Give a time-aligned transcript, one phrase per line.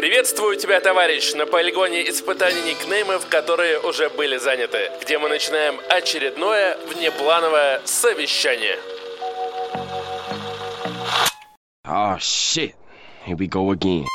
[0.00, 6.78] Приветствую тебя, товарищ, на полигоне испытаний никнеймов, которые уже были заняты, где мы начинаем очередное
[6.86, 8.78] внеплановое совещание.
[11.84, 12.72] Oh shit.
[13.26, 14.06] Here we go again.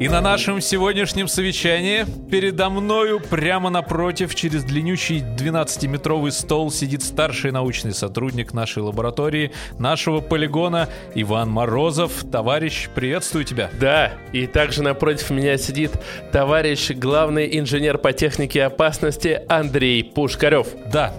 [0.00, 7.50] И на нашем сегодняшнем совещании передо мною прямо напротив через длиннющий 12-метровый стол сидит старший
[7.50, 12.24] научный сотрудник нашей лаборатории, нашего полигона Иван Морозов.
[12.32, 13.68] Товарищ, приветствую тебя.
[13.78, 15.92] Да, и также напротив меня сидит
[16.32, 20.68] товарищ главный инженер по технике опасности Андрей Пушкарев.
[20.90, 21.12] Да,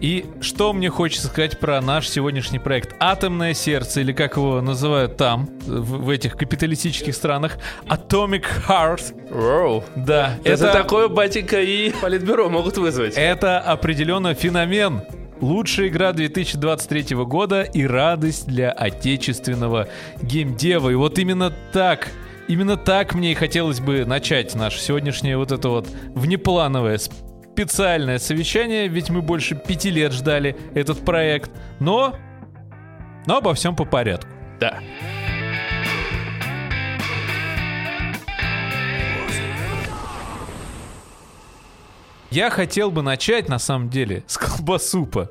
[0.00, 2.94] и что мне хочется сказать про наш сегодняшний проект?
[3.00, 9.30] Атомное сердце, или как его называют там, в, в этих капиталистических странах, Atomic Heart.
[9.30, 9.84] Воу.
[9.96, 13.14] Да, Это такое, батенька, и политбюро могут вызвать.
[13.16, 15.02] Это определенно феномен.
[15.40, 19.88] Лучшая игра 2023 года и радость для отечественного
[20.20, 20.90] геймдева.
[20.90, 22.08] И вот именно так,
[22.48, 26.98] именно так мне и хотелось бы начать наше сегодняшнее вот это вот внеплановое
[27.58, 31.50] специальное совещание, ведь мы больше пяти лет ждали этот проект.
[31.80, 32.14] Но,
[33.26, 34.30] но обо всем по порядку.
[34.60, 34.78] Да.
[42.30, 45.28] Я хотел бы начать, на самом деле, с колбасупа.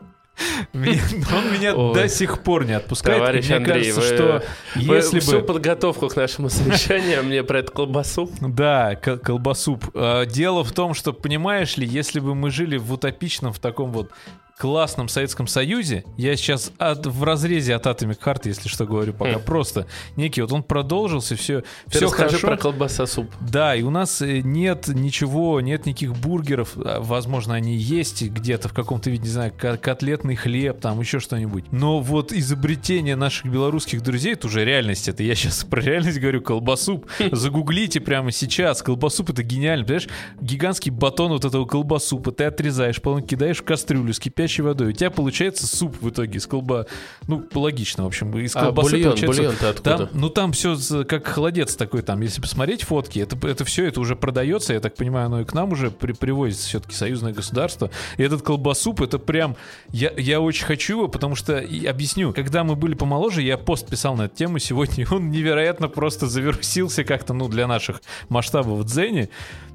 [0.73, 1.01] Меня-
[1.35, 1.93] Он меня Ой.
[1.93, 3.17] до сих пор не отпускает.
[3.19, 4.43] Товарищ мне Андрей, кажется, вы, что
[4.75, 5.45] вы если всю бы...
[5.45, 8.29] подготовку к нашему совещанию мне про эту колбасу.
[8.41, 9.85] Да, к- колбасуп.
[9.93, 13.91] А, Дело в том, что, понимаешь ли, если бы мы жили в утопичном, в таком
[13.91, 14.11] вот
[14.57, 19.35] классном Советском Союзе, я сейчас от, в разрезе от Atomic Heart, если что говорю, пока
[19.37, 19.41] Хм.
[19.45, 22.39] просто некий, вот он продолжился, все, Ты все хорошо.
[22.47, 23.29] про колбаса суп.
[23.39, 26.73] Да, и у нас э, нет ничего, нет никаких бургеров.
[26.77, 31.19] А, Возможно, они есть где-то в каком-то виде, не знаю, ко- котлетный хлеб, там еще
[31.19, 31.71] что-нибудь.
[31.71, 35.07] Но вот изобретение наших белорусских друзей, это уже реальность.
[35.07, 37.05] Это я сейчас про реальность говорю, колбасуп.
[37.31, 38.81] Загуглите прямо сейчас.
[38.81, 39.85] Колбасуп это гениально.
[39.85, 40.07] Понимаешь,
[40.41, 44.89] гигантский батон вот этого колбасупа ты отрезаешь, потом кидаешь в кастрюлю с кипящей водой.
[44.89, 46.87] У тебя получается суп в итоге из колба...
[47.27, 48.37] Ну, логично, в общем.
[48.37, 49.41] Из А колбасы бульон, получается...
[49.41, 49.97] бульон-то откуда?
[49.97, 53.99] Там, ну там все как холодец такой, там, если посмотреть фотки, это, это все, это
[53.99, 57.91] уже продается, я так понимаю, оно и к нам уже при, привозится все-таки союзное государство.
[58.17, 59.55] И этот колбасуп, это прям,
[59.89, 63.87] я, я очень хочу его, потому что, и объясню, когда мы были помоложе, я пост
[63.89, 68.79] писал на эту тему сегодня, и он невероятно просто завирусился как-то, ну, для наших масштабов
[68.79, 69.29] в Дзене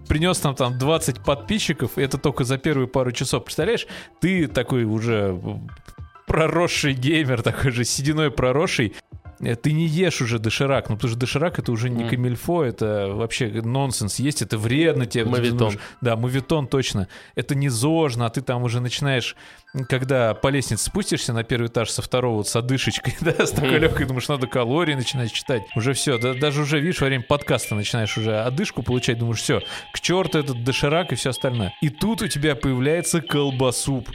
[0.09, 3.45] принес нам там 20 подписчиков, и это только за первые пару часов.
[3.45, 3.87] Представляешь,
[4.21, 5.39] ты такой уже
[6.27, 8.95] проросший геймер, такой же сединой проросший,
[9.43, 12.11] ты не ешь уже доширак, ну потому что доширак это уже не Мгм.
[12.11, 14.19] камильфо, это вообще нонсенс.
[14.21, 15.25] Есть это вредно тебе.
[15.25, 17.09] Думаешь, Да, мовитон точно.
[17.35, 19.37] Это не зожно, а ты там уже начинаешь,
[19.89, 23.71] когда по лестнице спустишься на первый этаж со второго вот с одышечкой, да, с такой
[23.73, 23.81] Мгм.
[23.83, 25.63] легкой, думаешь, надо калории начинать читать.
[25.75, 29.63] Уже все, да, даже уже, видишь, во время подкаста начинаешь уже одышку получать, думаешь, все,
[29.93, 31.73] к черту этот доширак и все остальное.
[31.81, 34.09] И тут у тебя появляется колбасуп.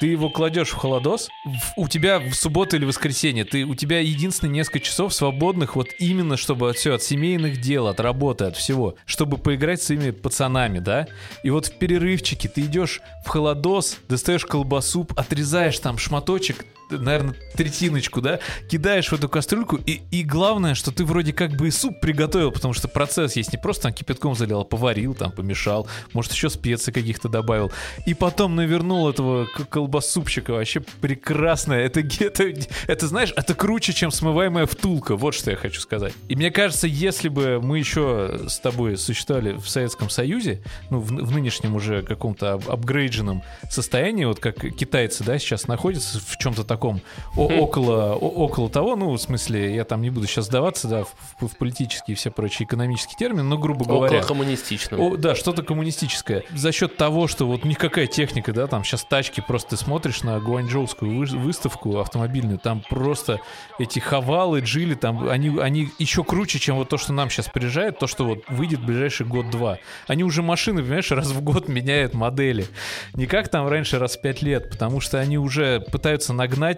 [0.00, 4.00] Ты его кладешь в холодос, в- у тебя в субботу или воскресенье, ты, у тебя
[4.00, 8.56] единственные несколько часов свободных вот именно, чтобы от все, от семейных дел, от работы, от
[8.56, 11.06] всего, чтобы поиграть с своими пацанами, да?
[11.42, 16.64] И вот в перерывчике ты идешь в холодос, достаешь колбасу, отрезаешь там шматочек,
[16.98, 21.68] наверное, третиночку, да, кидаешь в эту кастрюльку, и, и главное, что ты вроде как бы
[21.68, 25.32] и суп приготовил, потому что процесс есть не просто там кипятком залил, а поварил, там
[25.32, 27.72] помешал, может еще специй каких-то добавил,
[28.06, 32.52] и потом навернул этого колбасупчика, вообще прекрасно, это, это,
[32.86, 36.12] это, знаешь, это круче, чем смываемая втулка, вот что я хочу сказать.
[36.28, 41.06] И мне кажется, если бы мы еще с тобой существовали в Советском Союзе, ну, в,
[41.06, 46.64] в нынешнем уже каком-то ап- апгрейдженном состоянии, вот как китайцы, да, сейчас находятся в чем-то
[46.64, 50.88] таком о- около, о- около того, ну, в смысле, я там не буду сейчас сдаваться,
[50.88, 54.18] да, в, в- в политические и все прочие экономические термины, но, грубо говоря...
[54.18, 55.00] Около коммунистичного.
[55.02, 56.44] О, да, что-то коммунистическое.
[56.54, 60.38] За счет того, что вот никакая техника, да, там сейчас тачки, просто ты смотришь на
[60.40, 63.40] гуанчжоускую вы- выставку автомобильную, там просто
[63.78, 67.98] эти хавалы, джили, там, они, они еще круче, чем вот то, что нам сейчас приезжает,
[67.98, 69.78] то, что вот выйдет в ближайший год-два.
[70.06, 72.66] Они уже машины, понимаешь, раз в год меняют модели.
[73.14, 76.71] Не как там раньше раз в пять лет, потому что они уже пытаются нагнать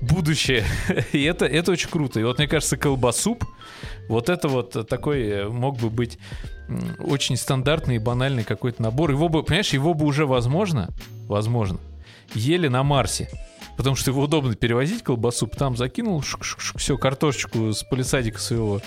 [0.00, 0.64] будущее.
[1.12, 2.20] И это, это очень круто.
[2.20, 3.44] И вот мне кажется, колбасуп,
[4.08, 6.18] вот это вот такой э, мог бы быть
[6.98, 9.10] очень стандартный и банальный какой-то набор.
[9.10, 10.90] Его бы, понимаешь, его бы уже возможно,
[11.28, 11.78] возможно,
[12.34, 13.28] ели на Марсе.
[13.76, 16.22] потому что его удобно перевозить колбасу, там закинул,
[16.76, 18.80] все, картошечку с полисадика своего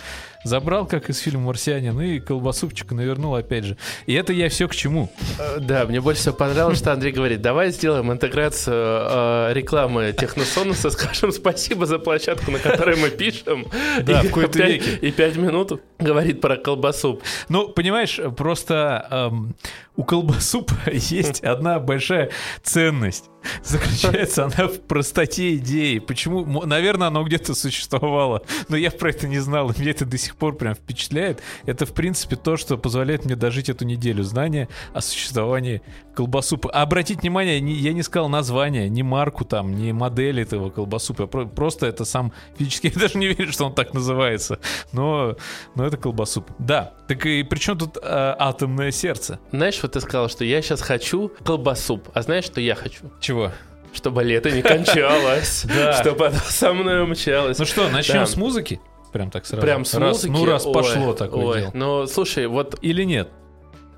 [0.43, 3.77] забрал, как из фильма «Марсианин», и колбасупчика навернул опять же.
[4.05, 5.11] И это я все к чему.
[5.37, 10.89] Э, да, мне больше всего понравилось, что Андрей говорит, давай сделаем интеграцию э, рекламы Техносонуса,
[10.91, 13.65] скажем спасибо за площадку, на которой мы пишем.
[14.01, 14.97] Да, в какой-то веке.
[15.01, 17.21] И пять минут говорит про колбасу.
[17.49, 19.55] Ну, понимаешь, просто эм,
[19.99, 22.29] у колбасупа есть одна большая
[22.63, 23.25] ценность.
[23.63, 25.99] Заключается она в простоте идеи.
[25.99, 26.45] Почему?
[26.65, 30.28] Наверное, оно где-то существовало, но я про это не знал, и мне это до сих
[30.35, 31.41] пор прям впечатляет.
[31.65, 34.23] Это, в принципе, то, что позволяет мне дожить эту неделю.
[34.23, 35.81] Знания о существовании
[36.13, 36.69] колбасупа.
[36.71, 41.27] А обратить внимание, я не сказал название, ни марку там, ни модель этого колбасупа.
[41.27, 44.59] Просто это сам физически, я даже не верю, что он так называется.
[44.91, 45.37] Но,
[45.75, 46.51] но это колбасуп.
[46.59, 49.39] Да, так и при чем тут э, атомное сердце?
[49.51, 52.09] Знаешь, вот ты сказал, что я сейчас хочу колбасуп.
[52.13, 53.11] А знаешь, что я хочу?
[53.19, 53.51] Чего?
[53.93, 55.65] Чтобы лето не кончалось.
[56.01, 57.57] Чтобы оно со мной умчалось.
[57.57, 58.79] Ну что, начнем с музыки?
[59.11, 59.61] Прям так сразу.
[59.61, 60.31] Прям с музыки?
[60.31, 61.71] Ну раз пошло такое дело.
[61.73, 62.77] Ну слушай, вот...
[62.81, 63.29] Или нет?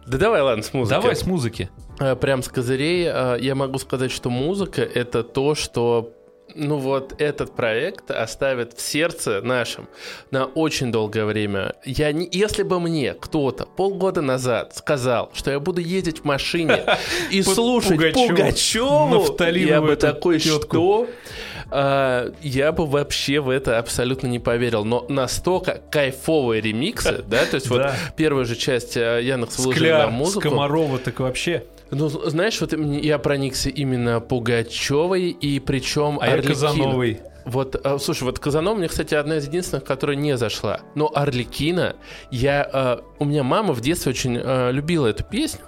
[0.07, 0.99] Да давай, ладно, с музыки.
[0.99, 1.69] Давай с музыки.
[1.99, 6.13] Э, прям с козырей э, я могу сказать, что музыка— это то, что
[6.55, 9.87] ну вот этот проект оставит в сердце нашем
[10.31, 11.75] на очень долгое время.
[11.85, 16.83] Я не, если бы мне кто-то полгода назад сказал, что я буду ездить в машине
[17.31, 21.07] и слушать Пугачеву, я бы такой, что?
[21.73, 24.83] А, я бы вообще в это абсолютно не поверил.
[24.83, 27.83] Но настолько кайфовые ремиксы, да, то есть вот
[28.17, 30.41] первая же часть э, Яндекс выложили на музыку.
[30.41, 31.63] Скоморова так вообще.
[31.91, 36.49] Ну, знаешь, вот я проникся именно Пугачевой, и причем а Орликин.
[36.49, 37.21] Казановой.
[37.45, 40.81] Вот, э, слушай, вот Казанова мне, кстати, одна из единственных, которая не зашла.
[40.95, 41.95] Но Орликина,
[42.29, 45.61] я, э, у меня мама в детстве очень э, любила эту песню,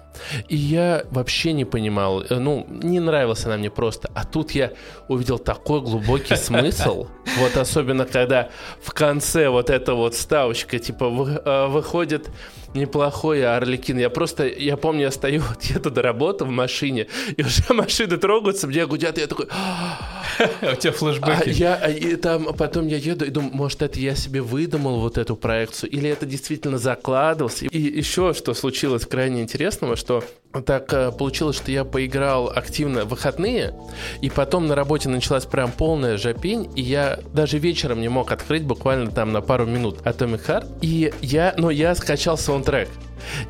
[0.47, 4.09] и я вообще не понимал, э, ну, не нравилась она мне просто.
[4.13, 4.73] А тут я
[5.07, 7.07] увидел такой глубокий смысл,
[7.39, 8.49] вот особенно когда
[8.81, 12.29] в конце вот эта вот ставочка, типа, вы, выходит
[12.73, 13.97] неплохой Орликин.
[13.97, 18.67] Я просто, я помню, я стою, еду до работы в машине, и уже машины трогаются,
[18.67, 19.45] мне гудят, и я такой...
[20.61, 21.49] У тебя флешбеки.
[21.49, 24.99] А я, а, и там, потом я еду и думаю, может, это я себе выдумал
[24.99, 27.65] вот эту проекцию, или это действительно закладывался.
[27.65, 30.23] И еще что случилось крайне интересного, что
[30.61, 33.73] так э, получилось, что я поиграл активно в выходные,
[34.21, 38.63] и потом на работе началась прям полная жопень, и я даже вечером не мог открыть
[38.63, 42.89] буквально там на пару минут Atomic Heart, и я, но я скачал саундтрек.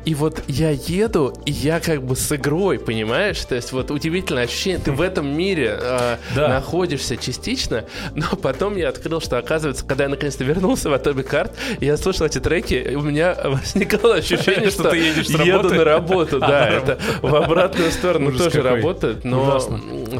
[0.04, 3.40] И вот я еду, и я как бы с игрой, понимаешь?
[3.44, 6.48] То есть вот удивительное ощущение, ты в этом мире э, да.
[6.48, 7.84] находишься частично,
[8.14, 11.50] но потом я открыл, что оказывается, когда я наконец-то вернулся в Atomic Heart,
[11.80, 16.38] я слушал эти треки, у меня возникало ощущение, что ты едешь еду на работу.
[16.40, 19.60] Да, это в обратную сторону тоже работает, но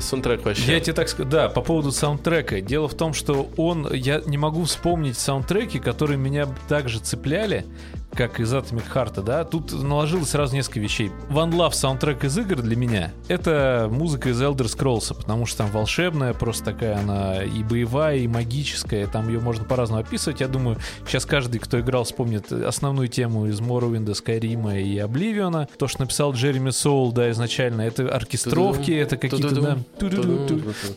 [0.00, 0.72] саундтрек вообще.
[0.72, 2.60] Я тебе так скажу, да, по поводу саундтрека.
[2.60, 7.64] Дело в том, что он, я не могу вспомнить саундтреки, которые меня также цепляли,
[8.14, 11.10] как из Atomic Heart, да, тут наложилось сразу несколько вещей.
[11.30, 15.70] One Love саундтрек из игр для меня— это музыка из Elder Scrolls, потому что там
[15.70, 20.40] волшебная, просто такая она и боевая, и магическая, там ее можно по-разному описывать.
[20.40, 25.68] Я думаю, сейчас каждый, кто играл, вспомнит основную тему из Morrowind, Skyrim и Oblivion.
[25.78, 29.78] То, что написал Джереми Соул, да, изначально, это оркестровки, это какие-то, да,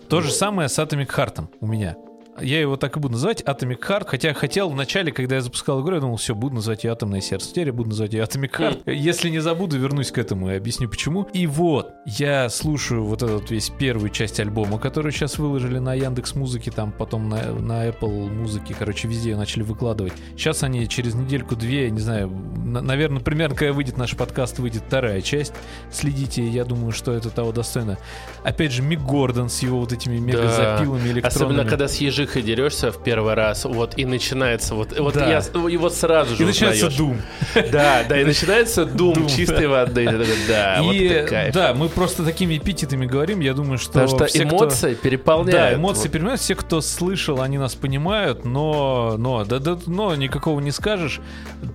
[0.09, 1.95] то же самое с Atomic Heart у меня
[2.42, 5.95] я его так и буду называть, Atomic Heart, хотя хотел вначале, когда я запускал игру,
[5.95, 8.94] я думал, все, буду называть ее Атомное сердце, теперь я буду называть ее Atomic Heart.
[8.94, 11.24] Если не забуду, вернусь к этому и объясню почему.
[11.34, 16.36] И вот, я слушаю вот этот весь первую часть альбома, которую сейчас выложили на Яндекс
[16.36, 20.13] Музыке, там потом на, на Apple Музыке, короче, везде ее начали выкладывать.
[20.36, 25.22] Сейчас они через недельку-две, не знаю, на, наверное, примерно, когда выйдет наш подкаст, выйдет вторая
[25.22, 25.53] часть.
[25.91, 27.98] Следите, я думаю, что это того достойно.
[28.44, 31.12] Опять же, Мик Гордон с его вот этими мега-запилами да.
[31.12, 31.27] электронными.
[31.27, 35.29] Особенно, когда с ежи Ильхой дерешься в первый раз, вот, и начинается вот, вот да.
[35.29, 37.17] я его сразу же И начинается Doom.
[37.72, 40.05] Да, да, и начинается Doom, чистой воды.
[40.48, 44.43] Да, и, вот Да, мы просто такими эпитетами говорим, я думаю, что Потому что все,
[44.43, 45.03] эмоции кто...
[45.03, 45.72] переполняют.
[45.72, 46.12] Да, эмоции вот.
[46.12, 51.22] переполняют, все, кто слышал, они нас понимают, но, но, да, да, но никакого не скажешь,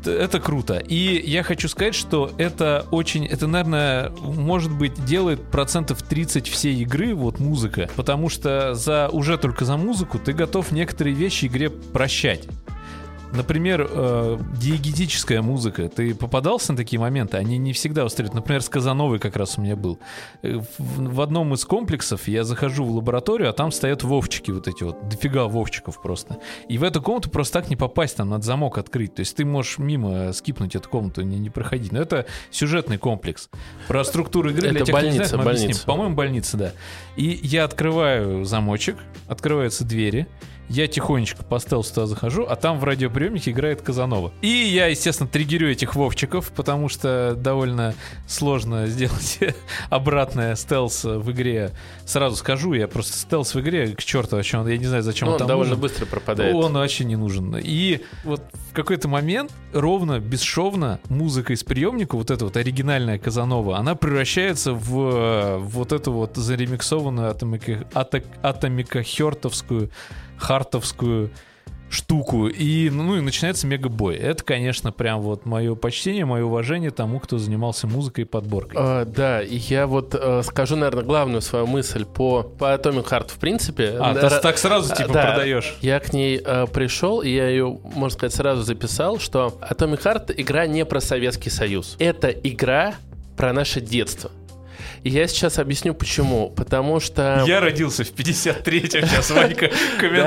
[0.05, 0.79] это круто.
[0.79, 6.75] И я хочу сказать, что это очень, это, наверное, может быть, делает процентов 30 всей
[6.83, 11.71] игры, вот музыка, потому что за уже только за музыку ты готов некоторые вещи игре
[11.71, 12.49] прощать.
[13.33, 15.89] Например, э, диегетическая музыка.
[15.89, 17.39] Ты попадался на такие моменты?
[17.39, 18.35] Они не всегда устреливают.
[18.35, 19.99] Например, с Казановой как раз у меня был.
[20.43, 24.69] Э, В, в одном из комплексов я захожу в лабораторию, а там стоят вовчики вот
[24.69, 25.09] эти вот.
[25.09, 26.39] Дофига вовчиков просто.
[26.69, 29.15] И в эту комнату просто так не попасть, там надо замок открыть.
[29.15, 31.93] То есть ты можешь мимо скипнуть эту комнату, не, не проходить.
[31.93, 33.49] Но это сюжетный комплекс.
[33.89, 35.87] Про структуру игры Это для тех, больница, знает, больница.
[35.87, 36.73] По-моему, больница, да.
[37.17, 38.97] И я открываю замочек,
[39.27, 40.27] открываются двери,
[40.69, 44.33] я тихонечко по стелсу туда захожу, а там в радиоприемнике играет Казанова.
[44.41, 47.95] И я, естественно, триггерю этих вовчиков, потому что довольно
[48.27, 49.39] сложно сделать
[49.91, 51.73] обратное стелс в игре.
[52.07, 55.33] Сразу скажу, я просто стелс в игре, к черту, вообще, я не знаю, зачем Ну,
[55.33, 55.83] он он там довольно нужен.
[55.83, 56.55] быстро пропадает.
[56.55, 57.57] Он вообще не нужен.
[57.63, 63.77] И вот в какой-то момент ровно, бесшовно музыка из приемника, вот эта вот оригинальная Казанова,
[63.77, 69.91] она превращается в э, вот эту вот заремиксованную атомика, ата- атомика-хертовскую,
[70.43, 71.31] хартовскую
[71.93, 72.49] штуку.
[72.49, 74.17] И, ну, и начинается мегабой.
[74.17, 78.79] Это, конечно, прям вот мое почтение, мое уважение тому, кто занимался музыкой и подборкой.
[78.81, 83.33] А, да, и я вот э, скажу, наверное, главную свою мысль по, по Atomic Heart,
[83.33, 83.97] в принципе.
[84.01, 85.77] А, Да, ты так сразу типа да, продаешь.
[85.81, 90.35] Я к ней э, пришел, и я ее, можно сказать, сразу записал, что Atomic Heart
[90.37, 91.97] игра не про Советский Союз.
[91.99, 92.95] Это игра
[93.37, 94.31] про наше детство.
[95.05, 96.51] И я сейчас объясню почему.
[96.51, 97.43] Потому что...
[97.47, 99.69] Я родился в 53-м, сейчас Ванька
[100.01, 100.23] камин.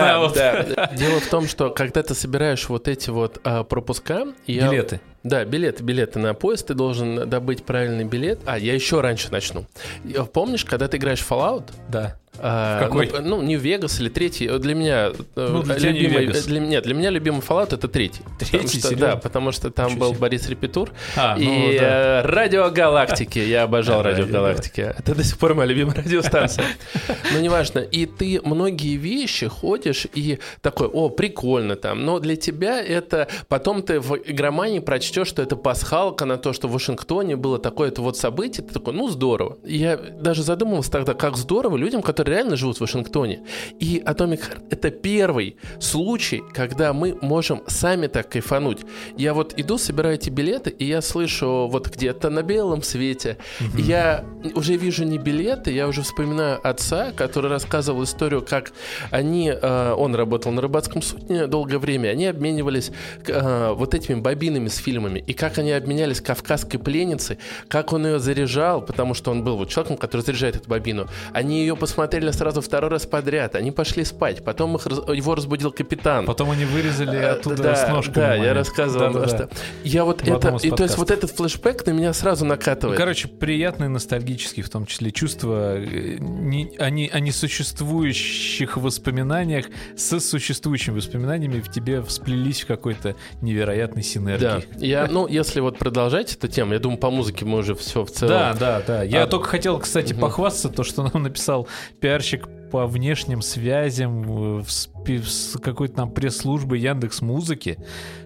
[0.96, 4.28] Дело в том, что когда ты собираешь вот эти вот а, пропуска...
[4.70, 5.02] Билеты.
[5.24, 8.40] Да, билеты, билеты на поезд, ты должен добыть правильный билет.
[8.46, 9.66] А, я еще раньше начну.
[10.04, 12.18] Я- Помнишь, когда ты играешь в Fallout, Да.
[12.40, 13.10] А, Какой?
[13.12, 14.48] Ну, ну, Нью-Вегас или третий.
[14.50, 18.22] Вот Для меня э, Ну, для любимый, для меня, для меня любимый Fallout это третий.
[18.40, 18.80] Потому Третий?
[18.80, 19.08] что- Серьезно?
[19.08, 20.20] да, потому что там Ничего был себе.
[20.20, 22.22] Борис Репетур А, ну и да.
[22.22, 23.40] э, Радио Галактики.
[23.40, 24.82] Я обожал Да, Радио Галактики.
[24.98, 26.66] Это до сих пор моя любимая радиостанция.
[27.34, 27.80] Но неважно.
[27.80, 32.06] И ты многие вещи ходишь и такой, о, прикольно там.
[32.06, 33.28] Но для тебя это...
[33.48, 38.02] Потом ты в игромании прочтешь, что это пасхалка на то, что в Вашингтоне было такое-то
[38.02, 38.66] вот событие.
[38.66, 39.58] Ты такой, ну, здорово.
[39.64, 43.42] Я даже задумывался тогда, как здорово людям, которые реально живут в Вашингтоне.
[43.80, 48.80] И Atomic Heart— это первый случай, когда мы можем сами так кайфануть.
[49.18, 53.38] Я вот иду, собираю эти билеты, и я слышу вот где-то на белом свете.
[53.76, 58.72] Я уже вижу не билеты, я уже вспоминаю отца, который рассказывал историю, как
[59.12, 62.92] они, э, он работал на рыбацком судне долгое время, они обменивались
[63.28, 68.20] э, вот этими бобинами с фильмами, и как они обменялись кавказской пленницей, как он ее
[68.20, 71.08] заряжал, потому что он был вот человеком, который заряжает эту бобину.
[71.34, 76.26] Они ее посмотрели сразу второй раз подряд, они пошли спать, потом их, его разбудил капитан.
[76.26, 78.16] Потом они вырезали Э, оттуда да, с ножками.
[78.16, 79.28] Да, я рассказывал, Да-да-да.
[79.28, 79.50] что
[79.84, 82.98] я вот В это, и, то есть вот этот флешбэк на меня сразу Ну, накатывает.
[82.98, 90.20] короче, приятные, ностальгические, в том числе, чувства э, не, о, не- о несуществующих воспоминаниях с
[90.20, 94.68] существующими воспоминаниями в тебе всплелись в какой-то невероятной Да, синергии.
[94.86, 98.12] я, ну, если вот продолжать эту тему, я думаю, по музыке мы уже все в
[98.12, 98.30] целом.
[98.34, 99.04] Да, да, да.
[99.04, 100.22] Я А- только хотел, кстати, Мгм.
[100.22, 101.68] похвастаться, то, что нам написал
[102.06, 104.66] пиарщик по внешним связям в
[105.08, 107.78] с какой-то там пресс-службы Яндекс Музыки.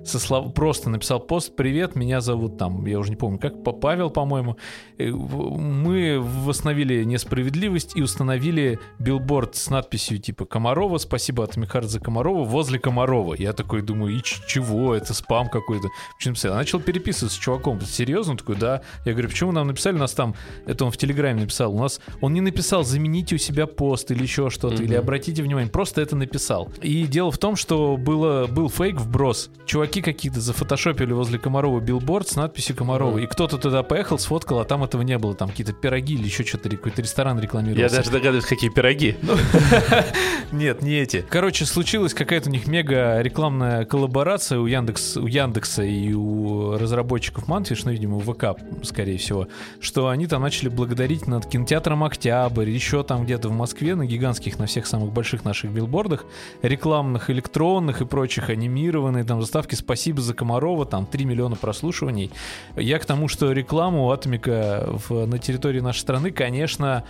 [0.04, 0.54] Со слов...
[0.54, 4.58] Просто написал пост «Привет, меня зовут там, я уже не помню, как, Па- Павел, по-моему.
[4.98, 12.46] Мы восстановили несправедливость и установили билборд с надписью типа «Комарова, спасибо Atomic Heart за Комарова»
[12.46, 13.36] возле Комарова.
[13.36, 15.90] Я такой думаю, и чего, это спам какой-то.
[16.18, 16.52] Почему написал?
[16.52, 17.82] Я начал переписываться с чуваком.
[17.82, 18.38] Серьезно?
[18.38, 18.82] Такой, да.
[19.06, 19.96] Я говорю, почему нам написали?
[19.96, 21.76] У нас там, это он в Телеграме написал.
[21.76, 24.84] У нас, он не написал, замените у себя пост или еще что-то, Мгм.
[24.86, 25.70] или обратите внимание.
[25.72, 26.72] Просто это написал.
[26.82, 29.50] И дело в том, что было, был фейк вброс.
[29.66, 33.12] Чуваки какие-то зафотошопили возле Комарова билборд с надписью Комарова.
[33.18, 33.20] Мгм.
[33.24, 35.34] И кто-то туда поехал, сфоткал, а там этого не было.
[35.36, 37.96] Там какие-то пироги или еще что-то, какой-то ресторан Я рекламировался.
[37.98, 39.16] даже догадываюсь, какие пироги.
[40.52, 41.26] Нет, не эти.
[41.30, 47.48] Короче, случилась какая-то у них мега рекламная коллаборация у Яндекс, у Яндекса и у разработчиков
[47.48, 49.48] Манфиш, ну, видимо, у ВК, скорее всего,
[49.80, 54.60] что они там начали благодарить над кинотеатром Октябрь, еще там где-то в Москве на гигантских,
[54.60, 56.26] на всех самых больших наших билбордах,
[56.62, 62.32] рекламных, электронных и прочих, анимированные там заставки «Спасибо за Комарова», там 3 миллиона прослушиваний.
[62.76, 67.04] Я к тому, что рекламу Атомика в- на территории нашей страны, конечно,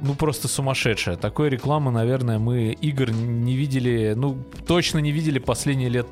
[0.00, 1.16] ну просто сумасшедшая.
[1.16, 6.06] Такой рекламы, наверное, мы игр не видели, ну точно не видели последние лет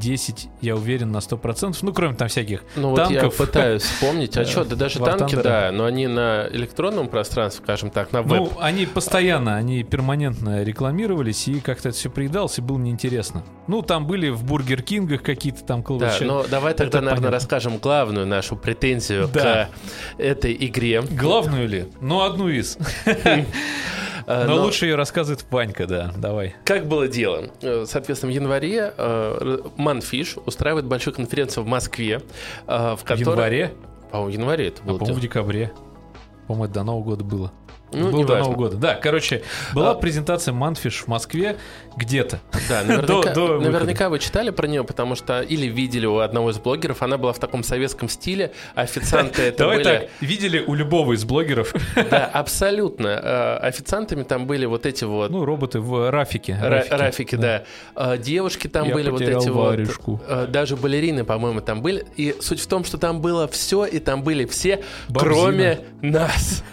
[0.00, 1.76] 5-10, я уверен, на 100%.
[1.82, 3.36] Ну, кроме там всяких Ну вот я танков.
[3.36, 4.36] пытаюсь вспомнить.
[4.36, 5.42] А что, да даже War танки, Thunder.
[5.42, 8.38] да, но они на электронном пространстве, скажем так, на веб.
[8.40, 13.42] Ну, они постоянно, они перманентно рекламировались, и как-то это все приедалось, и было неинтересно.
[13.66, 16.24] Ну, там были в Бургер Кингах какие-то там Да, колбасы.
[16.24, 17.30] но давай тогда, это наверное, понятно.
[17.30, 19.68] расскажем главную нашу претензию Да.
[20.16, 21.02] к этой игре.
[21.02, 21.86] Главную ли?
[22.00, 22.78] Ну, одну из.
[24.26, 26.56] Э, Но лучше ее рассказывает Ванька, да, давай.
[26.64, 27.44] Как было дело?
[27.62, 32.22] Э, Соответственно, в январе э, Манфиш устраивает большую конференцию в Москве,
[32.66, 33.20] э, в В которой...
[33.20, 33.72] январе?
[34.10, 34.98] По-моему, в январе это А, было.
[34.98, 35.72] по-моему, в декабре.
[36.46, 37.52] По-моему, это до Нового года было.
[37.92, 38.38] Ну, Было до.
[38.38, 38.76] Нового года.
[38.76, 41.56] Да, короче, была А- презентация Манфиш в Москве
[41.96, 42.40] где-то.
[42.68, 43.70] Да, наверняка, до выхода.
[43.70, 47.32] наверняка вы читали про нее, потому что или видели у одного из блогеров, она была
[47.32, 49.84] в таком советском стиле, официанты это Давай были...
[49.84, 51.74] так, видели у любого из блогеров,
[52.10, 53.08] Да, абсолютно.
[53.08, 56.58] Э, Официантами там были вот эти вот ну, роботы в Рафике.
[56.62, 57.64] Ра- Рафики, да.
[57.94, 60.12] Э, Девушки там Я были вот эти варежку.
[60.12, 60.22] вот.
[60.28, 62.04] э, Даже балерины, по-моему, там были.
[62.16, 65.34] И суть в том, что там было все, и там были все, Бабзина.
[65.34, 66.62] кроме нас.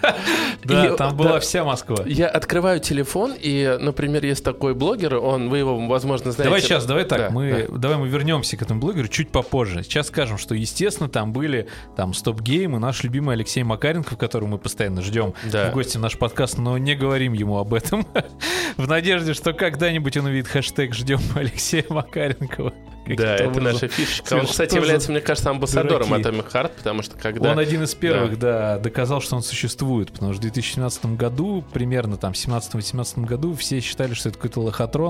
[0.64, 1.98] Да, И, там да, была вся Москва.
[2.06, 6.44] Я открываю телефон, и, например, есть такой блогер, он, вы его, возможно, знаете.
[6.44, 9.84] Давай сейчас, давай так, Да, мы, давай мы вернемся к этому блогеру чуть попозже.
[9.84, 14.50] Сейчас скажем, что, естественно, там были там Стоп Гейм и наш любимый Алексей Макаренко, которого
[14.50, 15.70] мы постоянно ждем Да.
[15.70, 18.06] в гости в наш подкаст, но не говорим ему об этом.
[18.78, 22.74] в надежде, что когда-нибудь он увидит хэштег «Ждем Алексея Макаренкова».
[23.06, 23.74] Да, это образом.
[23.74, 24.34] наша фишечка.
[24.36, 26.30] Он, кстати, является, мне кажется, амбассадором дураки?
[26.30, 27.52] Atomic Heart, потому что когда...
[27.52, 28.78] Он один из первых, да.
[28.80, 33.80] доказал, что он существует, потому что в 2017 году, примерно там в 17-18 году, все
[33.82, 35.03] считали, что это какой-то лохотрон,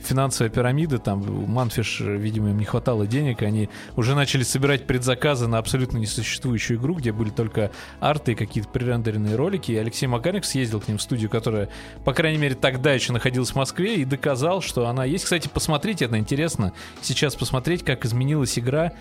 [0.00, 5.58] финансовая пирамида, там Манфиш, видимо, им не хватало денег, они уже начали собирать предзаказы на
[5.58, 10.80] абсолютно несуществующую игру, где были только арты и какие-то пререндеренные ролики, и Алексей Макарик съездил
[10.80, 11.68] к ним в студию, которая,
[12.04, 15.24] по крайней мере, тогда еще находилась в Москве, и доказал, что она есть.
[15.24, 18.92] Кстати, посмотрите, это интересно, сейчас посмотреть, как изменилась игра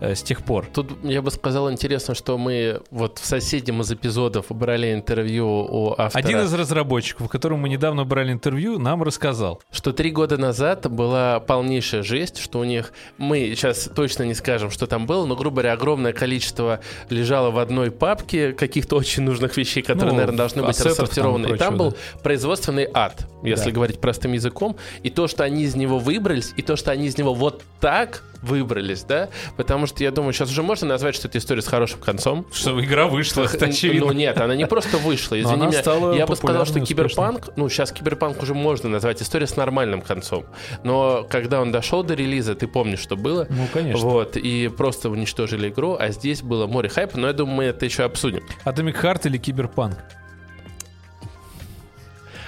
[0.00, 0.66] с тех пор.
[0.72, 5.94] Тут, я бы сказал, интересно, что мы вот в соседнем из эпизодов брали интервью у
[5.96, 6.22] автора.
[6.24, 9.60] Один из разработчиков, которому мы недавно брали интервью, нам рассказал.
[9.70, 14.70] что три года назад была полнейшая жесть, что у них, мы сейчас точно не скажем,
[14.70, 19.56] что там было, но, грубо говоря, огромное количество лежало в одной папке каких-то очень нужных
[19.56, 21.46] вещей, которые, Ну, наверное, должны быть ассетов там и рассортированы.
[21.46, 23.70] И там прочего, был производственный ад, если Да.
[23.72, 24.76] говорить простым языком.
[25.02, 28.22] И то, что они из него выбрались, и то, что они из него вот так
[28.42, 29.28] выбрались, да,
[29.86, 32.46] потому что я думаю, сейчас уже можно назвать, что это история с хорошим концом.
[32.52, 34.08] Что игра вышла, это очевидно.
[34.08, 35.80] Ну нет, она не просто вышла, извини она меня.
[35.80, 40.02] стала Я бы сказал, что киберпанк, ну сейчас киберпанк уже можно назвать история с нормальным
[40.02, 40.44] концом.
[40.82, 43.46] Но когда он дошел до релиза, ты помнишь, что было?
[43.48, 44.06] Ну, конечно.
[44.06, 47.84] Вот, и просто уничтожили игру, а здесь было море хайпа, но я думаю, мы это
[47.84, 48.42] еще обсудим.
[48.64, 49.96] Atomic Heart или Киберпанк?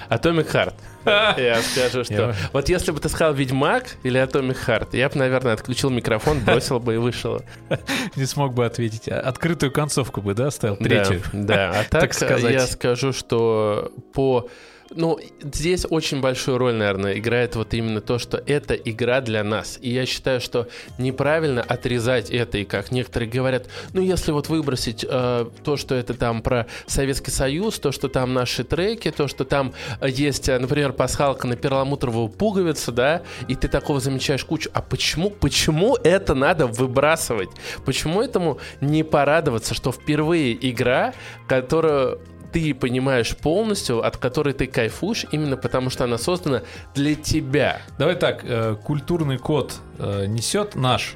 [0.09, 0.73] Atomic Heart.
[1.37, 2.35] Я скажу, что...
[2.53, 6.79] Вот если бы ты сказал Ведьмак или Atomic Heart, я бы, наверное, отключил микрофон, бросил
[6.79, 7.41] бы и вышел.
[8.15, 9.07] Не смог бы ответить.
[9.09, 10.77] А- Открытую концовку бы, да, оставил?
[10.79, 11.21] Да, Третью.
[11.33, 12.53] Да, а так, Так сказать.
[12.53, 14.49] я скажу, что по...
[14.91, 19.77] Ну, здесь очень большую роль, наверное, играет вот именно то, что это игра для нас.
[19.81, 25.05] И я считаю, что неправильно отрезать это, и как некоторые говорят, ну, если вот выбросить
[25.07, 29.45] э, то, что это там про Советский Союз, то, что там наши треки, то, что
[29.45, 34.71] там есть, э, например, пасхалка на перламутровую пуговицу, да, и ты такого замечаешь кучу.
[34.73, 37.49] А почему, почему это надо выбрасывать?
[37.85, 41.13] Почему этому не порадоваться, что впервые игра,
[41.47, 42.19] которую
[42.51, 46.63] ты понимаешь полностью, от которой ты кайфуешь, именно потому что она создана
[46.95, 47.81] для тебя.
[47.97, 51.15] Давай так, э, культурный код э, несет наш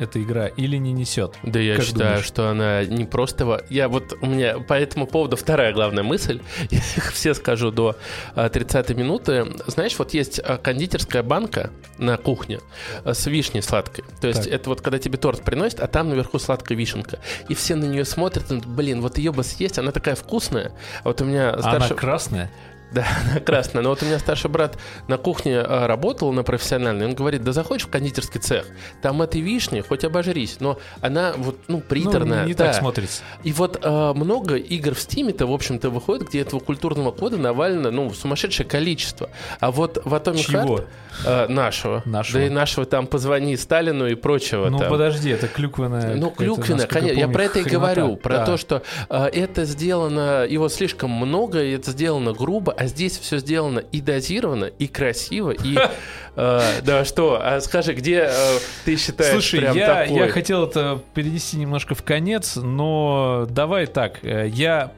[0.00, 1.34] эта игра или не несет?
[1.42, 2.24] Да я Как считаю, думаешь?
[2.26, 3.44] что она не просто...
[3.46, 4.14] во- Я вот...
[4.20, 6.40] У меня по этому поводу вторая главная мысль.
[6.70, 7.96] Я их все скажу до
[8.34, 9.46] а, 30 минуты.
[9.66, 12.60] Знаешь, вот есть а, кондитерская банка на кухне
[13.04, 14.04] а, с вишней сладкой.
[14.20, 14.52] То есть Так.
[14.52, 17.18] это вот когда тебе торт приносят, а там наверху сладкая вишенка.
[17.48, 20.72] И все на нее смотрят, блин, вот ее бы съесть, она такая вкусная.
[21.02, 21.86] А вот у меня А старший...
[21.90, 22.50] Она красная?
[22.92, 23.82] Да, она красная.
[23.82, 27.06] Но вот у меня старший брат на кухне а, работал на профессиональной.
[27.06, 28.66] Он говорит, да заходишь в кондитерский цех,
[29.02, 32.42] там этой вишни, хоть обожрись, но она вот, ну, приторная.
[32.42, 32.66] Ну, не да.
[32.66, 33.22] так смотрится.
[33.44, 37.90] И вот а, много игр в Стиме-то, в общем-то, выходит, где этого культурного кода навалено,
[37.90, 39.30] ну, сумасшедшее количество.
[39.60, 40.60] А вот в Atomic Чего?
[40.78, 40.86] Heart,
[41.26, 42.40] а, нашего, Нашего.
[42.40, 44.90] да и нашего там «Позвони Сталину» и прочего Ну, там.
[44.90, 46.14] подожди, это клюквенная...
[46.16, 46.96] Ну, насколько конечно.
[46.96, 47.94] Я помню, про это и хренота.
[47.94, 48.16] говорю.
[48.16, 48.46] Про Да.
[48.46, 53.36] то, что э, это сделано, его слишком много, и это сделано грубо, а здесь все
[53.36, 55.76] сделано и дозировано, и красиво, и...
[56.36, 61.56] э, да что, а скажи, где э, ты считаешь Слушай, я, я хотел это перенести
[61.56, 64.92] немножко в конец, но давай так, э, я...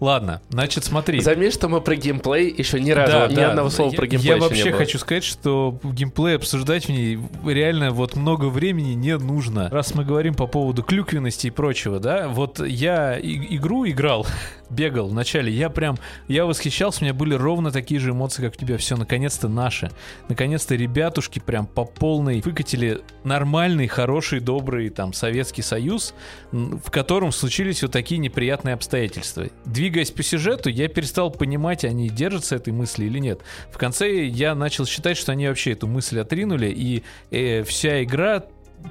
[0.00, 1.20] Ладно, значит, смотри.
[1.20, 3.50] Заметь, что мы про геймплей еще ни разу, Да, ни да.
[3.50, 7.90] одного слова я, про геймплей Я вообще хочу сказать, что геймплей обсуждать в ней реально
[7.90, 9.68] вот много времени не нужно.
[9.70, 14.26] Раз мы говорим по поводу клюквенности и прочего, да, вот я и- игру играл,
[14.70, 15.98] бегал в начале, я прям,
[16.28, 18.76] я восхищался, у меня были ровно такие же эмоции, как у тебя.
[18.78, 19.90] Все, наконец-то наши.
[20.30, 26.14] Наконец-то ребятушки прям по полной выкатили нормальный, хороший, добрый там Советский Союз,
[26.52, 29.48] в котором случились вот такие неприятные обстоятельства.
[29.64, 33.40] Двигаясь по сюжету, я перестал понимать, они держатся этой мысли или нет.
[33.72, 38.44] В конце я начал считать, что они вообще эту мысль отринули, и э, вся игра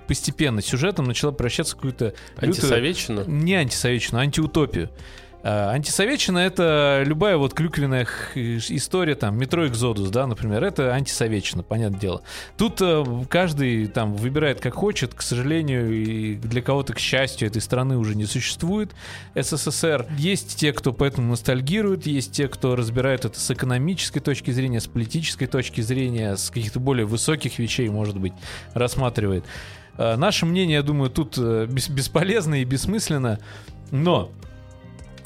[0.08, 2.14] постепенно сюжетом начала превращаться в какую-то...
[2.36, 3.24] лютую- Антисоветчину?
[3.28, 4.90] Не антисоветчину, а антиутопию.
[5.42, 12.00] А, Антисоветчина это любая вот клюквенная история, там, метро Экзодус, да, например, это антисоветчина, понятное
[12.00, 12.22] дело.
[12.58, 17.62] Тут э, каждый там выбирает как хочет, к сожалению, и для кого-то, к счастью, этой
[17.62, 18.92] страны уже не существует
[19.34, 20.08] СССР.
[20.18, 24.88] Есть те, кто поэтому ностальгирует, есть те, кто разбирает это с экономической точки зрения, с
[24.88, 28.34] политической точки зрения, с каких-то более высоких вещей, может быть,
[28.74, 29.46] рассматривает.
[29.98, 33.40] Э, Наше мнение, я думаю, тут э, бес- бесполезно и бессмысленно,
[33.92, 34.32] но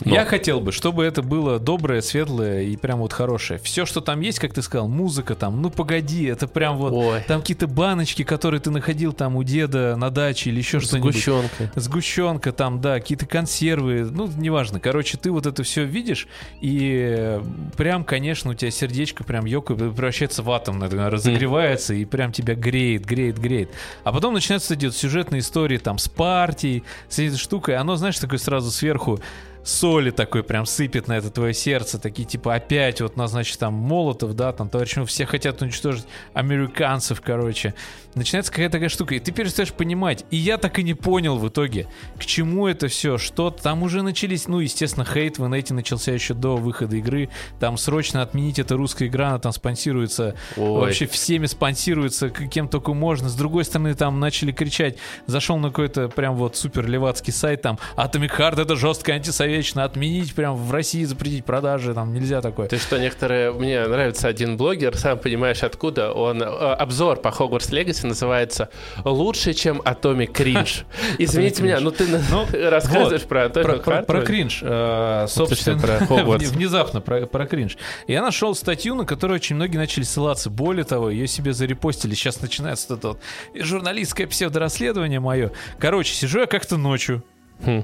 [0.05, 0.13] Но.
[0.13, 3.59] я хотел бы, чтобы это было доброе, светлое и прям вот хорошее.
[3.63, 6.93] Все, что там есть, как ты сказал, музыка там, ну погоди, это прям вот...
[6.93, 11.13] Ой, Там какие-то баночки, которые ты находил там у деда на даче или еще что-нибудь.
[11.13, 11.71] сгущенка.
[11.75, 14.79] Сгущенка там, да, какие-то консервы, ну, неважно.
[14.79, 16.27] Короче, ты вот это все видишь,
[16.61, 17.39] и
[17.77, 22.55] прям, конечно, у тебя сердечко прям ёкает, превращается в атом, наверное, разогревается, и прям тебя
[22.55, 23.69] греет, греет, греет.
[24.03, 28.39] А потом начинаются вот сюжетные истории там с партией, с этой штукой, оно, знаешь, такое
[28.39, 29.19] сразу сверху
[29.63, 33.73] соли такой прям сыпет на это твое сердце, такие типа опять вот нас, значит, там
[33.73, 37.73] Молотов, да, там товарищ, ну, все хотят уничтожить американцев, короче.
[38.15, 40.25] Начинается какая-то такая штука, и ты перестаешь понимать.
[40.29, 41.87] И я так и не понял в итоге,
[42.19, 46.33] к чему это все, что там уже начались, ну, естественно, хейт в инете начался еще
[46.33, 50.81] до выхода игры, там срочно отменить это русская игра, она там спонсируется Ой.
[50.81, 53.29] вообще всеми спонсируется, кем только можно.
[53.29, 57.79] С другой стороны, там начали кричать, зашел на какой-то прям вот супер левацкий сайт, там
[57.95, 59.13] Atomic Heart это жестко
[59.53, 62.67] антисоветчина, отменить прям в России, запретить продажи, там нельзя такое.
[62.67, 63.51] Ты что, некоторые...
[63.51, 66.11] Мне нравится один блогер, сам понимаешь откуда.
[66.11, 66.41] Он...
[66.41, 68.69] э, Обзор по Hogwarts Legacy называется
[69.03, 70.83] «Лучше, чем Atomic Cringe».
[71.17, 76.45] Извините меня, ну ты Ну, рассказываешь про Atomic про- кринж, э, собственно, Хогвартс.
[76.51, 77.77] внезапно про, про кринж.
[78.07, 80.49] Я нашел статью, на которую очень многие начали ссылаться.
[80.49, 82.13] Более того, ее себе зарепостили.
[82.13, 83.19] Сейчас начинается вот это вот
[83.55, 85.51] журналистское псевдорасследование мое.
[85.79, 87.23] Короче, сижу я как-то ночью
[87.65, 87.83] Хм.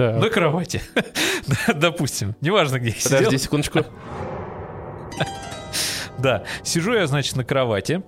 [0.00, 0.16] Так.
[0.16, 0.80] на кровати,
[1.74, 3.18] допустим, неважно где я сидел.
[3.18, 3.84] Подожди секундочку.
[6.18, 8.02] Да, сижу я, значит, на кровати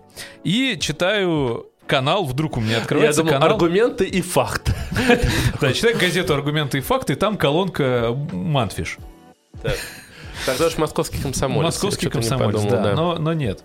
[0.44, 3.50] и читаю канал, вдруг у меня Я открывается думал, канал.
[3.52, 4.74] аргументы и факт.
[5.60, 8.98] Да, читаю газету «Аргументы и факты», и там колонка «Манфиш».
[10.46, 11.64] Тогда уж московский комсомолец.
[11.64, 13.64] Московский Я комсомолец, подумал, да, Но, но нет.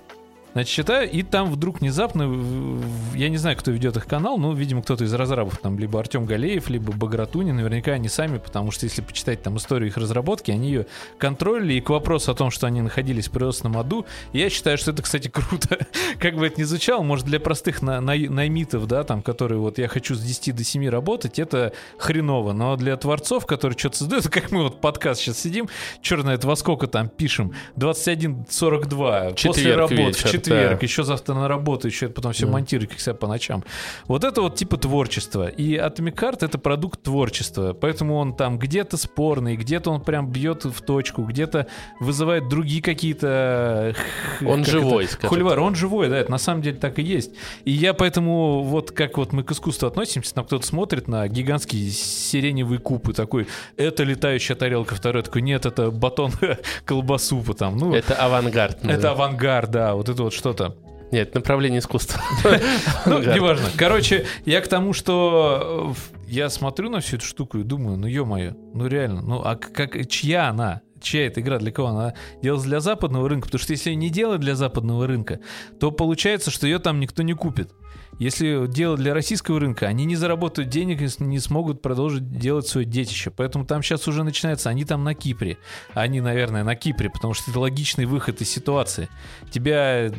[0.57, 4.39] Значит, читаю, и там вдруг внезапно, в- в- я не знаю, кто ведет их канал,
[4.39, 8.71] ну, видимо, кто-то из разрабов, там, либо Артем Галеев, либо Багратунин, наверняка они сами, потому
[8.71, 10.87] что если почитать там историю их разработки, они ее
[11.19, 14.89] контролили, и к вопросу о том, что они находились в производственном аду, я считаю, что
[14.89, 15.77] это, кстати, круто.
[16.19, 19.77] как бы это ни звучало, может, для простых на- най- наймитов, да, там, которые вот
[19.77, 24.27] я хочу с 10 до 7 работать, это хреново, но для творцов, которые что-то создают,
[24.29, 25.69] как мы вот подкаст сейчас сидим,
[26.01, 30.85] черт знает во сколько там пишем, 21.42, после работы, в вечер, четверг, да.
[30.85, 32.51] еще завтра на работу, еще потом все Да.
[32.53, 33.63] монтирую, как себя по ночам.
[34.07, 35.47] Вот это вот типа творчество.
[35.47, 40.81] И Heart это продукт творчества, поэтому он там где-то спорный, где-то он прям бьет в
[40.81, 41.67] точку, где-то
[41.99, 43.93] вызывает другие какие-то...
[44.39, 47.01] х- Он как живой, это, Холивар, он живой, да, это на самом деле так и
[47.03, 47.31] есть.
[47.65, 51.89] И я поэтому, вот как вот мы к искусству относимся, там кто-то смотрит на гигантские
[51.91, 56.31] сиреневые кубы, такой, это летающая тарелка, второй такой, нет, это батон
[56.85, 58.77] колбасу, там, ну, Это авангард.
[58.77, 59.11] это наверное.
[59.11, 60.75] авангард, да, вот это вот что-то.
[61.11, 62.21] Нет, направление искусства.
[63.05, 63.67] Ну, неважно.
[63.77, 68.07] Короче, я к тому, что э, я смотрю на всю эту штуку и думаю, ну
[68.07, 70.81] ё-моё, ну реально, ну а как, чья она?
[71.01, 73.45] Чья эта игра, для кого она делалась для западного рынка?
[73.45, 75.39] Потому что если ее не делать для западного рынка,
[75.79, 77.71] то получается, что ее там никто не купит.
[78.19, 82.85] Если делать для российского рынка, они не заработают денег и не смогут продолжить делать свое
[82.85, 83.31] детище.
[83.31, 85.57] Поэтому там сейчас уже начинается, они там на Кипре.
[85.93, 89.09] Они, наверное, на Кипре, потому что это логичный выход из ситуации.
[89.51, 90.11] Тебя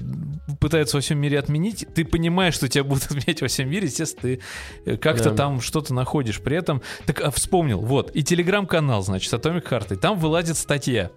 [0.60, 4.22] пытаются во всем мире отменить, ты понимаешь, что тебя будут отменять во всем мире, естественно,
[4.22, 4.40] ты
[4.84, 5.36] э, как-то Да.
[5.36, 6.40] там что-то находишь.
[6.40, 11.10] При этом, так а, вспомнил, вот, и телеграм-канал, значит, Atomic Heart, и там вылазит статья.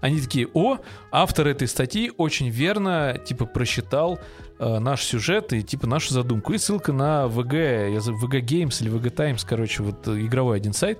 [0.00, 0.78] Они такие, о,
[1.10, 4.18] автор этой статьи очень верно, типа, просчитал
[4.58, 6.52] э, наш сюжет и, типа, нашу задумку.
[6.52, 10.98] И ссылка на VG, VG Games или VG Times, короче, вот э, игровой один сайт.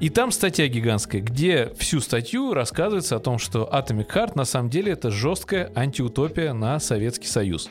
[0.00, 4.68] И там статья гигантская, где всю статью рассказывается о том, что Atomic Heart на самом
[4.68, 7.70] деле это жесткая антиутопия на Советский Союз.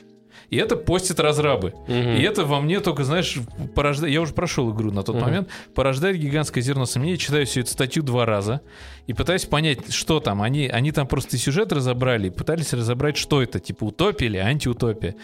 [0.53, 1.73] И это постят разрабы.
[1.87, 3.37] И это во мне только, знаешь,
[3.73, 4.13] порождает...
[4.13, 5.49] Я уже прошел игру на тот момент.
[5.73, 7.17] Порождает гигантское зерно сомнений.
[7.17, 8.61] Читаю всю эту статью два раза.
[9.07, 10.41] И пытаюсь понять, что там.
[10.41, 12.27] Они, они там просто сюжет разобрали.
[12.27, 13.59] И пытались разобрать, что это.
[13.59, 15.15] Типа утопия или антиутопия.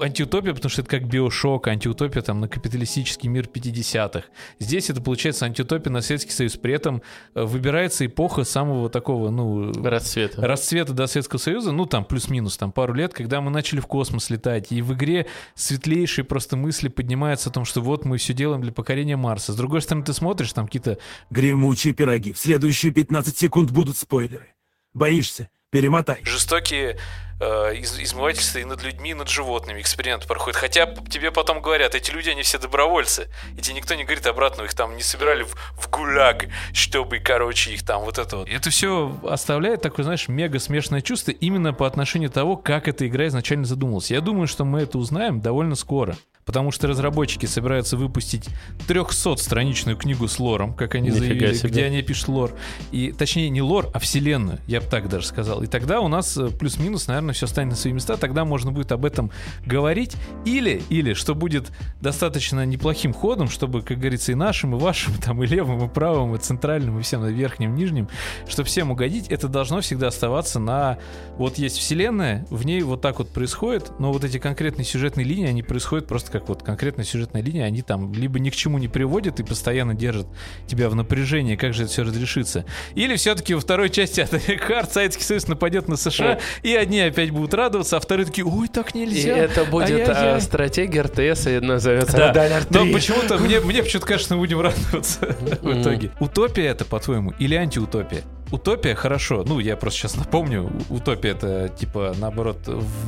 [0.00, 1.68] Антиутопия, потому что это как биошок.
[1.68, 4.24] Антиутопия там на капиталистический мир 50-х.
[4.58, 6.56] Здесь это получается антиутопия на Советский Союз.
[6.56, 7.02] При этом
[7.34, 9.72] э, выбирается эпоха самого такого, ну...
[9.82, 10.46] Расцвета.
[10.46, 11.72] Расцвета до Советского Союза.
[11.72, 14.72] Ну, там плюс-минус, там пару лет, когда мы начали в космос летать.
[14.72, 18.72] И в игре светлейшие просто мысли поднимаются о том, что вот мы все делаем для
[18.72, 19.52] покорения Марса.
[19.52, 20.98] С другой стороны, ты смотришь, там какие-то...
[21.30, 22.32] Гремучие пироги.
[22.32, 24.54] В следующие 15 секунд будут спойлеры.
[24.92, 25.48] Боишься?
[25.70, 26.20] Перемотай.
[26.22, 26.98] Жестокие
[27.40, 30.56] из- измывательства и над людьми, и над животными эксперимент проходит.
[30.58, 33.28] Хотя тебе потом говорят, эти люди, они все добровольцы.
[33.56, 37.72] И тебе никто не говорит обратно, их там не собирали в, в гуляг, чтобы, короче,
[37.72, 38.48] их там вот это вот.
[38.48, 43.26] Это все оставляет такое, знаешь, мега смешанное чувство именно по отношению того, как эта игра
[43.26, 44.10] изначально задумалась.
[44.10, 46.16] Я думаю, что мы это узнаем довольно скоро.
[46.44, 48.50] Потому что разработчики собираются выпустить
[48.86, 51.68] 300-страничную книгу с лором, как они Нифига заявили, себе.
[51.70, 52.52] где они пишут лор.
[52.92, 55.62] И, точнее, не лор, а вселенную, я бы так даже сказал.
[55.62, 58.16] И тогда у нас э, плюс-минус, наверное, все станет на свои места.
[58.16, 59.30] Тогда можно будет об этом
[59.64, 60.16] говорить.
[60.44, 65.42] Или, или, что будет достаточно неплохим ходом, чтобы, как говорится, и нашим, и вашим, там,
[65.42, 68.08] и левым, и правым, и центральным, и всем, и верхним, и нижним,
[68.48, 70.98] чтобы всем угодить, это должно всегда оставаться на...
[71.36, 75.46] Вот есть вселенная, в ней вот так вот происходит, но вот эти конкретные сюжетные линии,
[75.46, 78.88] они происходят просто как вот конкретная сюжетная линия, они там либо ни к чему не
[78.88, 80.26] приводят и постоянно держат
[80.66, 82.64] тебя в напряжении, как же это все разрешится.
[82.94, 87.30] Или все-таки во второй части Atomic Heart Советский Союз нападет на США, и одни опять
[87.30, 89.36] будут радоваться, а вторые такие, ой, так И нельзя.
[89.36, 90.36] это будет Ай-яй-яй».
[90.36, 92.60] а, стратегия РТС и назовется Да.
[92.70, 92.92] Но 3.
[92.92, 96.10] почему-то мне, мне почему-то кажется, мы будем радоваться в итоге.
[96.20, 98.22] Утопия это, по-твоему, или антиутопия?
[98.58, 102.58] Утопия хорошо, ну я просто сейчас напомню, утопия это типа наоборот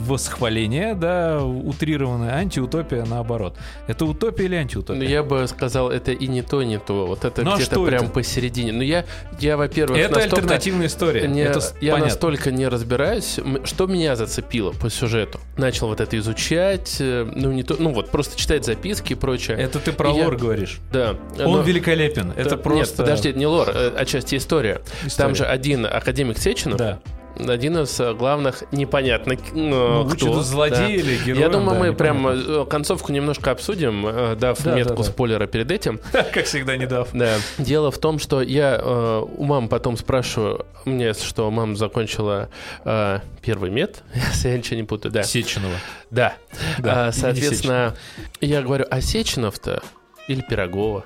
[0.04, 3.56] восхваление, да, утрированное, антиутопия наоборот.
[3.87, 5.09] Это утопия или Ну, антиутопия?
[5.09, 7.06] я бы сказал, это и не то, не то.
[7.06, 8.12] Вот это Ну, а где-то что прям это?
[8.12, 8.72] посередине.
[8.72, 9.04] Ну, я,
[9.38, 11.28] я во-первых, это настолько альтернативная история.
[11.28, 12.06] не- это я понятно.
[12.06, 15.38] настолько не разбираюсь, что меня зацепило по сюжету.
[15.56, 19.56] Начал вот это изучать, э, ну, не то, ну, вот, просто читать записки и прочее.
[19.59, 20.80] Это ты про И я- лор говоришь.
[20.92, 21.14] Да.
[21.38, 22.32] Он Но- великолепен.
[22.37, 22.94] Это Да, просто...
[22.94, 24.80] Нет, подожди, это не лор, э, отчасти история.
[25.04, 25.26] История.
[25.28, 26.99] Там же один академик Сеченов, Да.
[27.38, 30.16] один из э, главных непонятно к- ну, кто.
[30.16, 30.88] что-то злодей Да.
[30.88, 31.40] или герой.
[31.40, 31.94] Я думаю, да, мы непонятно.
[31.99, 32.27] прям
[32.62, 35.05] э, концовку немножко обсудим, э, дав Да, метку да, да.
[35.05, 36.01] спойлера перед этим.
[36.12, 37.09] Как всегда, не дав.
[37.12, 37.35] Да.
[37.59, 42.49] Дело в том, что я э, у мам потом спрашиваю, мне, что мама закончила
[42.87, 45.22] э, первый мед, если я ничего не путаю, да.
[45.22, 45.75] Сеченова.
[46.11, 46.35] Да.
[46.79, 47.94] Да, А, соответственно,
[48.40, 49.83] я говорю, а Сеченов-то
[50.28, 51.04] или Пирогова?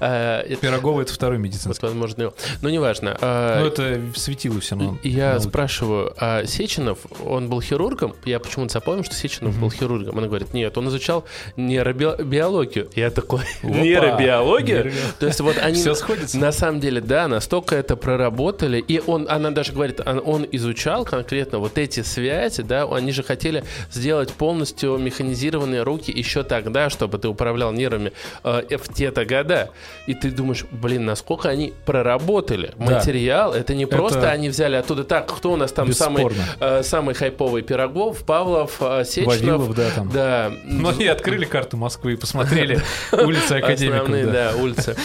[0.00, 1.84] А, это- Пирогова это второй Вот, медицинский.
[1.86, 2.34] возможно, его.
[2.62, 3.16] ну, неважно.
[3.20, 4.98] А, Ну, это светило все равно.
[5.02, 8.14] Я спрашиваю, а Сеченов, он был хирургом?
[8.24, 10.18] Я почему-то запомнил, что Сеченов был хирургом.
[10.18, 11.24] Она говорит, нет, он изучал
[11.56, 12.88] нейробиологию.
[12.94, 14.84] Я такой, нейробиология?
[14.84, 15.76] Нейробио- То есть вот они...
[15.80, 16.38] Всё сходится.
[16.38, 18.78] На самом деле, да, настолько это проработали.
[18.78, 23.22] И он, она даже говорит, он, он изучал конкретно вот эти связи, да, они же
[23.22, 28.12] хотели сделать полностью механизированные руки еще тогда, чтобы ты управлял нервами
[28.42, 29.70] э, в те-то года.
[30.06, 32.96] И ты думаешь, блин, насколько они проработали Да.
[32.96, 33.52] материал.
[33.54, 35.04] Это не Это- просто они взяли оттуда.
[35.04, 36.28] Так, кто у нас там самый,
[36.60, 39.36] э, самый хайповый Пирогов, Павлов, э, Сеченов.
[39.38, 40.10] Вавилов, да, там.
[40.10, 40.52] Да.
[40.64, 42.80] Ну, они открыли карту Москвы и посмотрели
[43.12, 44.02] улицы академиков.
[44.02, 44.52] Основные, да.
[44.56, 44.96] улицы.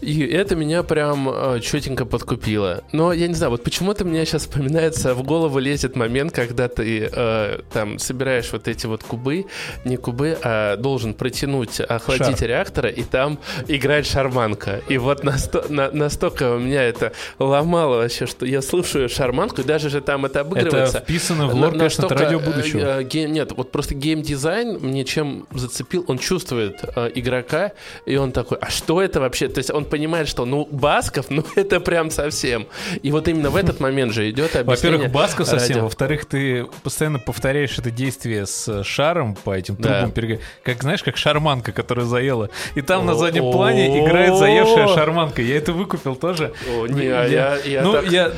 [0.00, 2.84] И это меня прям э, четенько подкупило.
[2.92, 7.08] Но я не знаю, вот почему-то мне сейчас вспоминается, в голову лезет момент, когда ты
[7.10, 9.46] э, там собираешь вот эти вот кубы,
[9.84, 12.48] не кубы, а должен протянуть охладить Шар.
[12.56, 13.38] Реактора, и там
[13.68, 14.80] играет шарманка.
[14.88, 19.64] И вот насто- на- настолько у меня это ломало вообще, что я слушаю шарманку, и
[19.64, 20.98] даже же там это обыгрывается.
[20.98, 22.80] Это вписано в На- лор, конечно, это радио э, будущего.
[23.00, 27.72] э, ге- нет, вот просто геймдизайн мне чем зацепил, он чувствует э, игрока,
[28.06, 29.48] и он такой, а что это вообще?
[29.48, 32.66] То есть он понимает, что, ну, Басков, ну, это прям совсем.
[33.02, 34.98] И вот именно в этот момент же идет объяснение.
[34.98, 35.82] Во-первых, баску совсем, радио.
[35.84, 40.00] во-вторых, ты постоянно повторяешь это действие с шаром по этим Да.
[40.00, 42.45] трубам, перег- как знаешь, как шарманка, которая заела.
[42.74, 45.42] И там на заднем плане играет заевшая шарманка.
[45.42, 46.52] Я это выкупил тоже.
[46.88, 48.32] Не, а я, ну, я,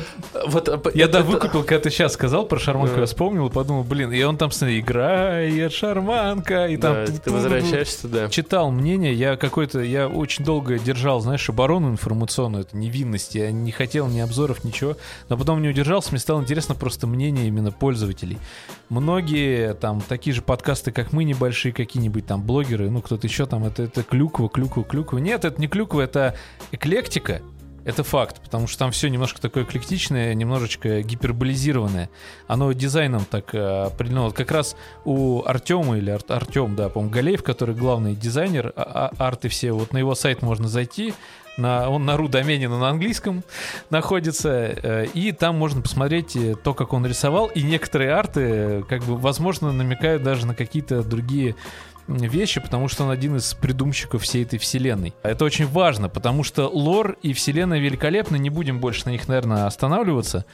[0.45, 3.83] Вот, э, я да выкупил, когда ты сейчас сказал про шарманку, я вспомнил и подумал,
[3.83, 7.05] блин, и он там, смотри, играет шарманка, и там...
[7.05, 8.29] Ты возвращаешься, да.
[8.29, 13.71] читал мнение, я какой-то, я очень долго держал, знаешь, оборону информационную, это невинность, я не
[13.71, 14.95] хотел ни обзоров, ничего,
[15.27, 18.37] но потом не удержался, мне стало интересно просто мнение именно пользователей.
[18.89, 23.65] Многие там такие же подкасты, как мы, небольшие какие-нибудь там блогеры, ну кто-то еще там,
[23.65, 25.17] это, это клюква, клюква, клюква.
[25.17, 26.35] Нет, это не клюква, это
[26.71, 27.41] эклектика.
[27.85, 32.09] Это факт, потому что там все немножко такое эклектичное, немножечко гиперболизированное.
[32.47, 34.25] Оно дизайном так э, определено.
[34.25, 39.11] Вот как раз у Артема или Ар- Артем, да, по-моему, Галеев, который главный дизайнер, а-
[39.17, 41.13] а- арты все, вот на его сайт можно зайти,
[41.57, 43.43] на, он на ру-домене, но на английском
[43.89, 49.03] находится, э, и там можно посмотреть э, то, как он рисовал, и некоторые арты, как
[49.03, 51.55] бы, возможно, намекают даже на какие-то другие
[52.17, 55.13] вещи, потому что он один из придумщиков всей этой вселенной.
[55.23, 59.65] Это очень важно, потому что лор и вселенная великолепны, не будем больше на них, наверное,
[59.65, 60.45] останавливаться.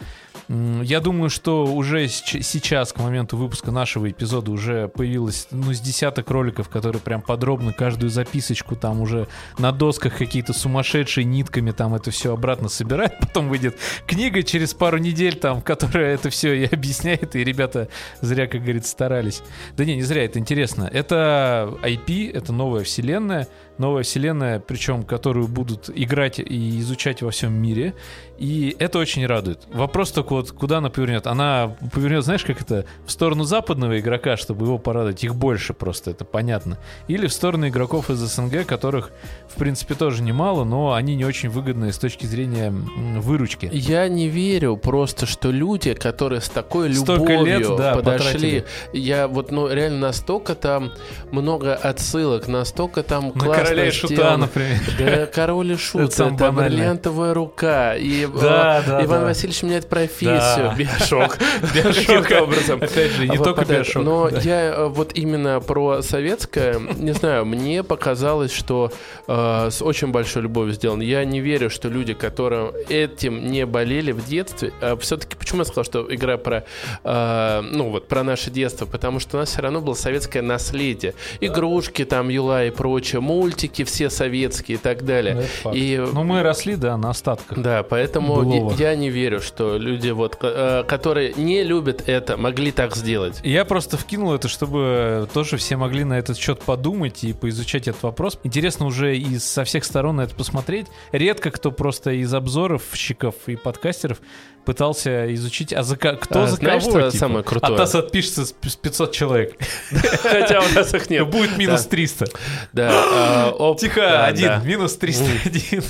[0.47, 6.29] Я думаю, что уже сейчас, к моменту выпуска нашего эпизода, уже появилось, ну, с десяток
[6.29, 9.27] роликов, которые прям подробно каждую записочку там уже
[9.57, 13.17] на досках какие-то сумасшедшие нитками там это все обратно собирают.
[13.19, 17.89] Потом выйдет книга через пару недель там, которая это все и объясняет, и ребята
[18.21, 19.41] зря, как говорится, старались.
[19.75, 20.89] Да не, не зря, это интересно.
[20.91, 27.53] Это IP, это новая вселенная, новая вселенная, причем которую будут играть и изучать во всем
[27.53, 27.93] мире.
[28.37, 29.61] И это очень радует.
[29.71, 31.25] Вопрос только вот, куда она повернет?
[31.25, 35.23] Она повернет, знаешь, как это, в сторону западного игрока, чтобы его порадовать.
[35.23, 36.77] Их больше просто, это понятно.
[37.07, 39.11] Или в сторону игроков из СНГ, которых,
[39.47, 43.69] в принципе, тоже немало, но они не очень выгодны с точки зрения выручки.
[43.71, 48.65] Я не верю просто, что люди, которые с такой любовью лет, да, подошли, потратили.
[48.93, 50.91] я вот, ну, реально настолько там
[51.31, 54.79] много отсылок, настолько там классно короля и шута, например.
[54.97, 59.25] Да, король и шут, Это бриллиантовая рука, и Да, э, да, Иван да.
[59.25, 60.75] Васильевич меняет профессию, Да.
[60.77, 61.37] биошок.
[61.73, 62.81] Биошок, образом.
[62.81, 63.65] Опять же, не только.
[63.65, 64.03] Биошок.
[64.03, 68.91] Но я э, вот именно про советское, не знаю, мне показалось, что
[69.27, 71.01] э, с очень большой любовью сделано.
[71.01, 75.83] Я не верю, что люди, которые этим не болели в детстве, все-таки почему я сказал,
[75.83, 76.65] что игра про,
[77.03, 81.13] ну вот, про наше детство, потому что у нас все равно было советское наследие.
[81.41, 83.21] Игрушки там, Юла и прочее,
[83.55, 85.45] мультики все советские и так далее.
[85.63, 85.73] Ну.
[85.73, 87.57] И Ну, мы росли, да, на остатках.
[87.57, 88.75] да, поэтому Былого.
[88.77, 93.39] я, я не верю, что люди, вот, э, которые не любят это, могли так сделать.
[93.43, 98.03] Я просто вкинул это, чтобы тоже все могли на этот счет подумать и поизучать этот
[98.03, 98.37] вопрос.
[98.43, 100.87] Интересно уже и со всех сторон на это посмотреть.
[101.13, 104.19] Редко кто просто из обзоровщиков и подкастеров
[104.65, 107.19] пытался изучить, а за кто А за знаешь, кого, что типа?
[107.25, 107.73] самое крутое?
[107.73, 109.53] От нас отпишется с с 500 человек.
[110.23, 111.27] Хотя у нас их нет.
[111.29, 111.89] Будет минус Да.
[111.89, 112.25] 300.
[112.73, 112.89] Да.
[112.91, 115.83] а, Тихо, один, минус 301.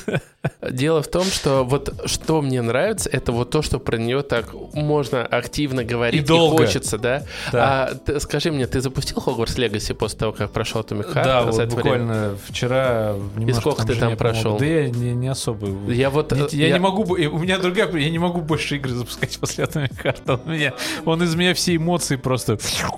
[0.61, 4.53] Дело в том, что вот что мне нравится, это вот то, что про нее так
[4.73, 6.65] можно активно говорить И долго.
[6.65, 7.23] хочется, да.
[7.51, 7.87] Да.
[7.89, 11.23] А ты- скажи мне, ты запустил Хогвартс Легаси после того, как прошел Atomic Heart?
[11.23, 11.75] Да, вот это время?
[11.75, 14.33] буквально вчера немножко сколько ты жене там помог.
[14.33, 14.57] прошел?
[14.57, 15.91] Да я не, не особо.
[15.91, 18.91] Я вот Я, э, я не могу, у меня другая, я не могу больше игры
[18.93, 20.31] запускать после этого карты.
[20.33, 20.73] Он, меня,
[21.05, 22.53] он из меня все эмоции просто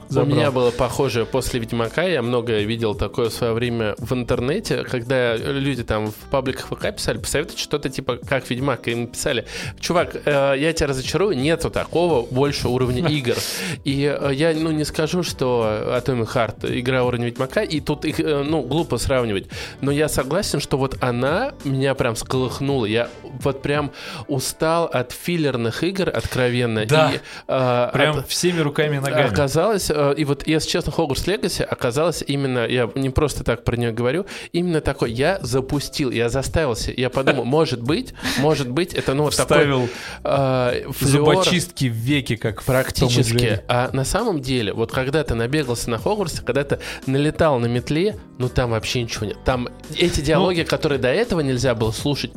[0.10, 0.36] У забрал.
[0.36, 2.04] меня было похожее после Ведьмака.
[2.04, 6.96] Я много видел такое в свое время в интернете, когда люди там в пабликах ВК
[6.96, 8.88] писали, посоветуйте что-то типа как Ведьмак.
[8.88, 9.46] И им писали,
[9.80, 13.36] чувак, э, я тебя разочарую, нету такого больше уровня игр.
[13.84, 18.20] И э, я, ну, не скажу, что Atomic Heart игра уровня Ведьмака, и тут их,
[18.20, 19.48] э, ну, глупо сравнивать.
[19.82, 22.86] Но я согласен, что вот она меня прям сколыхнула.
[22.86, 23.92] Я вот прям
[24.28, 26.86] устал от филлерных игр откровенно.
[26.86, 27.12] Да.
[27.14, 29.28] И, э, Прям от- всеми руками и ногами.
[29.28, 33.76] Оказалось, э, и вот, если честно, Hogwarts Legacy оказалось именно, я не просто так про
[33.78, 39.16] нее говорю, именно такой, я запустил, я заставился, я подумал, может быть, может быть, это
[39.16, 39.90] ну вот такой Вставил
[40.24, 43.64] э, флёр зубочистки в веки, как практически.
[43.68, 48.20] А на самом деле, вот когда ты набегался на Хогвартсе, когда ты налетал на метле,
[48.38, 49.38] ну там вообще ничего нет.
[49.44, 52.32] Там эти диалоги, которые до этого нельзя было слушать,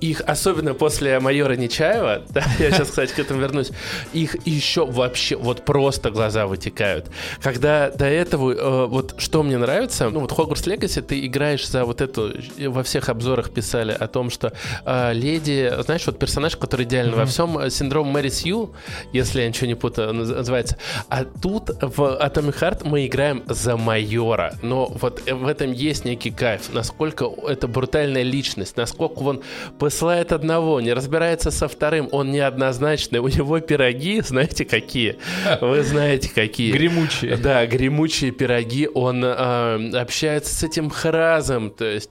[0.00, 3.70] их, особенно после майора Нечаева, да, я сейчас, кстати, к этому вернусь,
[4.12, 7.06] их еще вообще вот просто глаза вытекают.
[7.42, 11.84] Когда до этого, э, вот что мне нравится, ну вот Hogwarts Legacy, ты играешь за
[11.84, 14.52] вот эту, э, во всех обзорах писали о том, что
[14.84, 18.74] э, леди, знаешь, вот персонаж, который идеально во всем, э, синдром Мэри Сью,
[19.12, 20.76] если я ничего не путаю, наз- называется.
[21.08, 24.54] А тут в Atomic Heart мы играем за майора.
[24.62, 26.72] Но вот э, в этом есть некий кайф.
[26.72, 29.42] Насколько это брутальная личность, насколько он
[29.78, 33.20] посылает одного, не разбирается со вторым, он неоднозначный.
[33.20, 35.16] У него пироги, знаете, какие?
[35.60, 36.72] Вы знаете, какие.
[36.72, 37.36] Гремучие.
[37.36, 38.88] Да, гремучие пироги.
[38.92, 41.70] Он э, общается с этим хразом.
[41.70, 42.10] То есть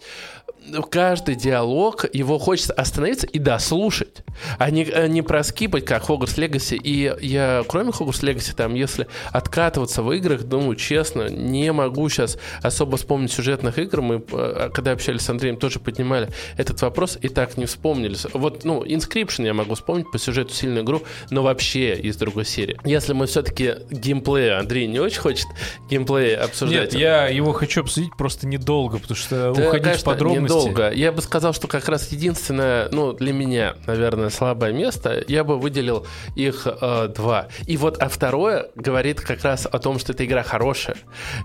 [0.89, 4.23] каждый диалог, его хочется остановиться и дослушать,
[4.58, 6.77] а не, а не проскипать, как Hogwarts Legacy.
[6.77, 12.38] И я, кроме Hogwarts Legacy, там, если откатываться в играх, думаю, честно, не могу сейчас
[12.62, 14.01] особо вспомнить сюжетных игр.
[14.01, 18.15] Мы, э, когда общались с Андреем, тоже поднимали этот вопрос и так не вспомнили.
[18.34, 22.77] Вот, ну, Inscription я могу вспомнить по сюжету сильную игру, но вообще из другой серии.
[22.84, 25.47] Если мы все-таки геймплей, Андрей не очень хочет
[25.89, 26.93] геймплей обсуждать.
[26.93, 30.91] Нет, я его хочу обсудить просто недолго, потому что Да, уходить конечно, в подробности долго.
[30.91, 35.58] Я бы сказал, что как раз единственное, ну, для меня, наверное, слабое место, я бы
[35.58, 37.48] выделил их э, два.
[37.65, 40.98] И вот, а второе говорит как раз о том, что эта игра хорошая.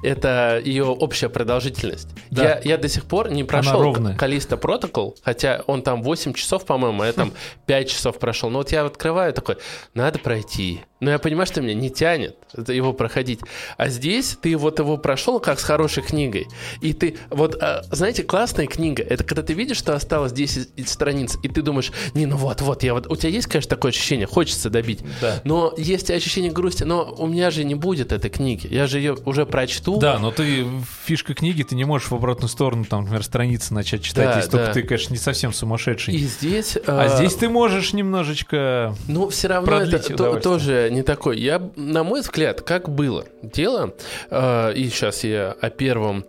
[0.03, 2.09] Это ее общая продолжительность.
[2.31, 2.42] Да.
[2.42, 3.94] Я, я до сих пор не прошел.
[4.16, 7.33] Калиста Протокол, хотя он там 8 часов, по-моему, а я там
[7.66, 8.50] 5 часов прошел.
[8.50, 9.57] Но вот я открываю такой,
[9.94, 10.83] надо пройти.
[11.00, 12.37] Но я понимаю, что меня не тянет
[12.68, 13.40] его проходить.
[13.77, 16.47] А здесь ты вот его прошел как с хорошей книгой.
[16.80, 21.36] И ты, вот, а, знаете, классная книга, это когда ты видишь, что осталось 10 страниц,
[21.42, 24.26] и ты думаешь, не, ну вот, вот, я вот, у тебя есть, конечно, такое ощущение,
[24.26, 25.00] хочется добить.
[25.20, 25.40] Да.
[25.44, 28.66] Но есть ощущение грусти, но у меня же не будет этой книги.
[28.70, 29.98] Я же ее уже прочту.
[29.98, 30.66] Да, но ты
[31.05, 34.50] фишка книги, ты не можешь в обратную сторону, там, например, страницы начать читать, Да, если
[34.50, 34.72] только да.
[34.72, 36.14] ты, конечно, не совсем сумасшедший.
[36.14, 36.78] И здесь...
[36.86, 38.94] А здесь ты можешь немножечко...
[39.09, 41.38] Ну, все равно это то- тоже не такой.
[41.38, 43.94] Я, на мой взгляд, как было дело,
[44.30, 46.24] э, и сейчас я о первом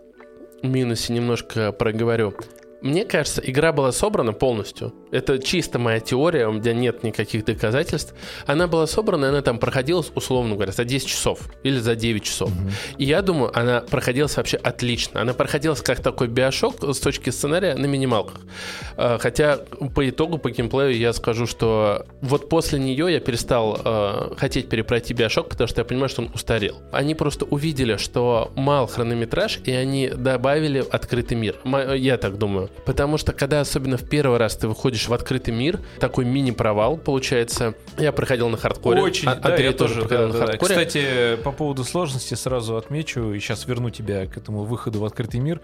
[0.62, 2.34] минусе немножко проговорю.
[2.86, 4.94] Мне кажется, игра была собрана полностью.
[5.10, 8.14] Это чисто моя теория, у меня нет никаких доказательств.
[8.46, 12.50] Она была собрана, она там проходилась, условно говоря, за 10 часов или за 9 часов.
[12.96, 15.20] И я думаю, она проходилась вообще отлично.
[15.20, 18.40] Она проходилась как такой биошок с точки сценария на минималках.
[18.96, 19.56] Э, Хотя
[19.94, 25.12] по итогу, по геймплею я скажу, что вот после нее я перестал э, хотеть перепройти
[25.12, 26.76] биошок, потому что я понимаю, что он устарел.
[26.92, 31.56] Они просто увидели, что мал хронометраж, и они добавили открытый мир.
[31.96, 32.70] Я так думаю.
[32.84, 37.74] Потому что когда особенно в первый раз ты выходишь в открытый мир, такой мини-провал получается.
[37.98, 39.02] Я проходил на хардкоре.
[39.02, 40.06] Очень, А- да, Андрей я тоже тоже.
[40.08, 40.46] проходил да, на да, да.
[40.46, 40.74] хардкоре.
[40.74, 45.40] Кстати, по поводу сложности сразу отмечу, и сейчас верну тебя к этому выходу в открытый
[45.40, 45.60] мир.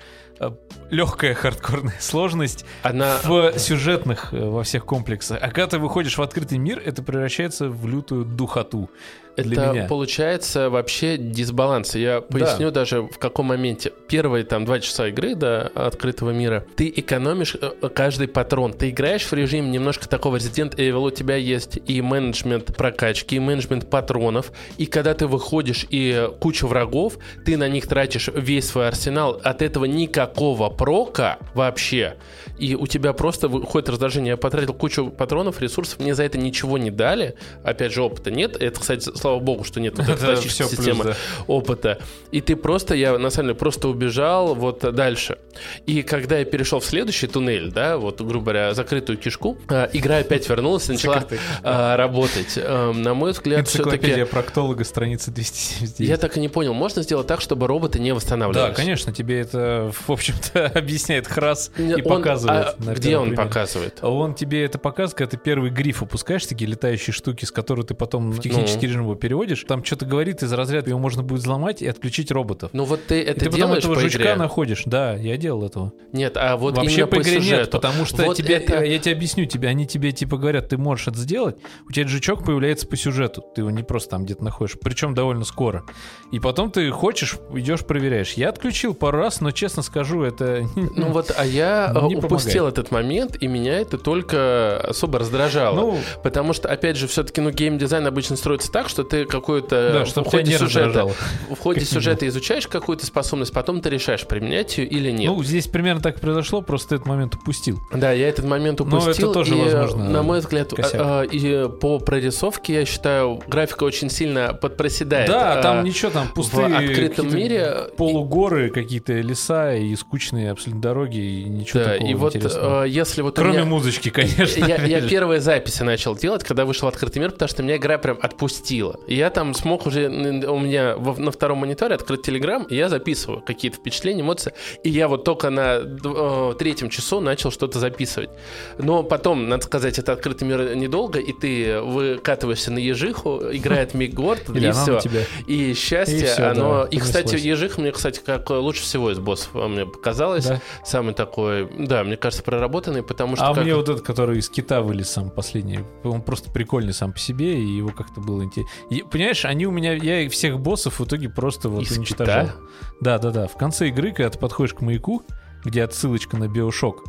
[0.91, 5.39] Легкая хардкорная сложность Она в сюжетных, э, во всех комплексах.
[5.41, 8.91] А когда ты выходишь в открытый мир, это превращается в лютую духоту
[9.37, 9.87] для Это меня.
[9.87, 11.95] получается вообще дисбаланс.
[11.95, 13.93] Я поясню даже в каком моменте.
[14.09, 18.73] Первые там два часа игры до открытого мира ты экономишь э, каждый патрон.
[18.73, 21.07] Ты играешь в режиме немножко такого Resident Evil.
[21.07, 24.53] У тебя есть и менеджмент прокачки, и менеджмент патронов.
[24.79, 29.41] И когда ты выходишь и куча врагов, ты на них тратишь весь свой арсенал.
[29.45, 32.17] От этого никакого прока вообще.
[32.59, 34.33] И у тебя просто выходит раздражение.
[34.33, 37.35] Я потратил кучу патронов, ресурсов, мне за это ничего не дали.
[37.65, 38.61] Опять же, опыта нет.
[38.61, 41.15] Это, кстати, слава богу, что нет вот этой системы
[41.47, 41.99] опыта.
[42.31, 45.39] И ты просто, я на самом деле просто убежал вот дальше.
[45.87, 50.19] И когда я перешел в следующий туннель, да, вот, грубо говоря, закрытую кишку, а, игра
[50.19, 51.25] опять вернулась и начала
[51.63, 52.57] а, работать.
[52.57, 54.25] Эм, На мой взгляд, все-таки...
[54.25, 56.09] проктолога, страница 279.
[56.09, 58.71] Я так и не понял, можно сделать так, чтобы роботы не восстанавливались?
[58.71, 62.03] Да, конечно, тебе это, в общем-то, объясняет Храс Не, и он-
[62.49, 62.77] показывает.
[62.81, 63.43] а на где он примере.
[63.43, 63.99] показывает?
[64.03, 67.95] Он тебе это показывает, когда ты первый гриф опускаешь, такие летающие штуки, с которых ты
[67.95, 68.89] потом в технический Ну.
[68.89, 69.65] режим его переводишь.
[69.67, 72.71] Там что-то говорит из разряда, его можно будет взломать и отключить роботов.
[72.73, 74.35] Ну вот ты И это ты потом делаешь этого по жучка игре?
[74.37, 74.83] находишь.
[74.87, 75.93] Да, я делал этого.
[76.13, 77.71] Нет, а вот Вообще по игре нет, сюжету.
[77.73, 81.09] потому что Вот тебе, это- я тебе объясню, тебе, они тебе типа говорят, ты можешь
[81.09, 81.57] это сделать,
[81.89, 85.45] у тебя жучок появляется по сюжету, ты его не просто там где-то находишь, причем довольно
[85.45, 85.85] скоро.
[86.33, 88.33] И потом ты хочешь, идешь проверяешь.
[88.35, 90.67] Я отключил пару раз, но честно скажу, это...
[90.75, 91.93] Ну вот, а я
[92.41, 95.77] Упустил этот момент, и меня это только особо раздражало.
[95.77, 100.05] Ну, Потому что, опять же, все-таки, ну, геймдизайн обычно строится так, что ты какую-то Да,
[100.05, 101.13] в чтобы тебя ходе сюжета, раздражало.
[101.51, 105.31] в ходе Как сюжета изучаешь какую-то способность, потом ты решаешь, применять ее или нет.
[105.31, 107.81] Ну, здесь примерно так и произошло, просто ты этот момент упустил.
[107.93, 109.33] Да, я этот момент Но это упустил.
[109.33, 114.11] тоже, и, возможно, на мой взгляд, а, а, и по прорисовке, я считаю, графика очень
[114.11, 115.29] сильно подпроседает.
[115.29, 120.83] да, а, там ничего, там пустые в открытом мире полугоры, какие-то леса и скучные абсолютно
[120.83, 122.85] дороги, и ничего Да, такого и вот интересного.
[122.85, 124.65] э, если вот Кроме меня- музычки, конечно.
[124.65, 128.19] Я, я первые записи начал делать, когда вышел открытый мир, потому что меня игра прям
[128.21, 128.99] отпустила.
[129.07, 133.41] И я там смог уже, у меня на втором мониторе открыть Телеграм, и я записываю
[133.43, 134.53] какие-то впечатления, эмоции.
[134.83, 138.31] И я вот только на э, третьем часу начал что-то записывать.
[138.79, 144.49] Но потом, надо сказать, это открытый мир недолго, и ты выкатываешься на ежиху, играет Мигорд,
[144.51, 145.01] Или и все.
[145.47, 146.85] И счастье, оно...
[146.85, 147.43] и, кстати, понеслось.
[147.43, 150.49] ежих мне, кстати, как лучше всего из боссов мне показалось.
[150.85, 153.47] Самый такой, да, мне кажется, проработанный, потому что...
[153.49, 157.13] А как- мне вот этот, который из кита вылез сам последний, он просто прикольный сам
[157.15, 158.71] по себе, и его как-то было интересно.
[159.11, 162.47] Понимаешь, они у меня, я всех боссов в итоге просто вот Из уничтожал.
[162.47, 162.57] кита?
[163.01, 163.47] Да, да, да.
[163.47, 165.23] В конце игры, когда ты подходишь к маяку,
[165.65, 167.03] где отсылочка на биошок,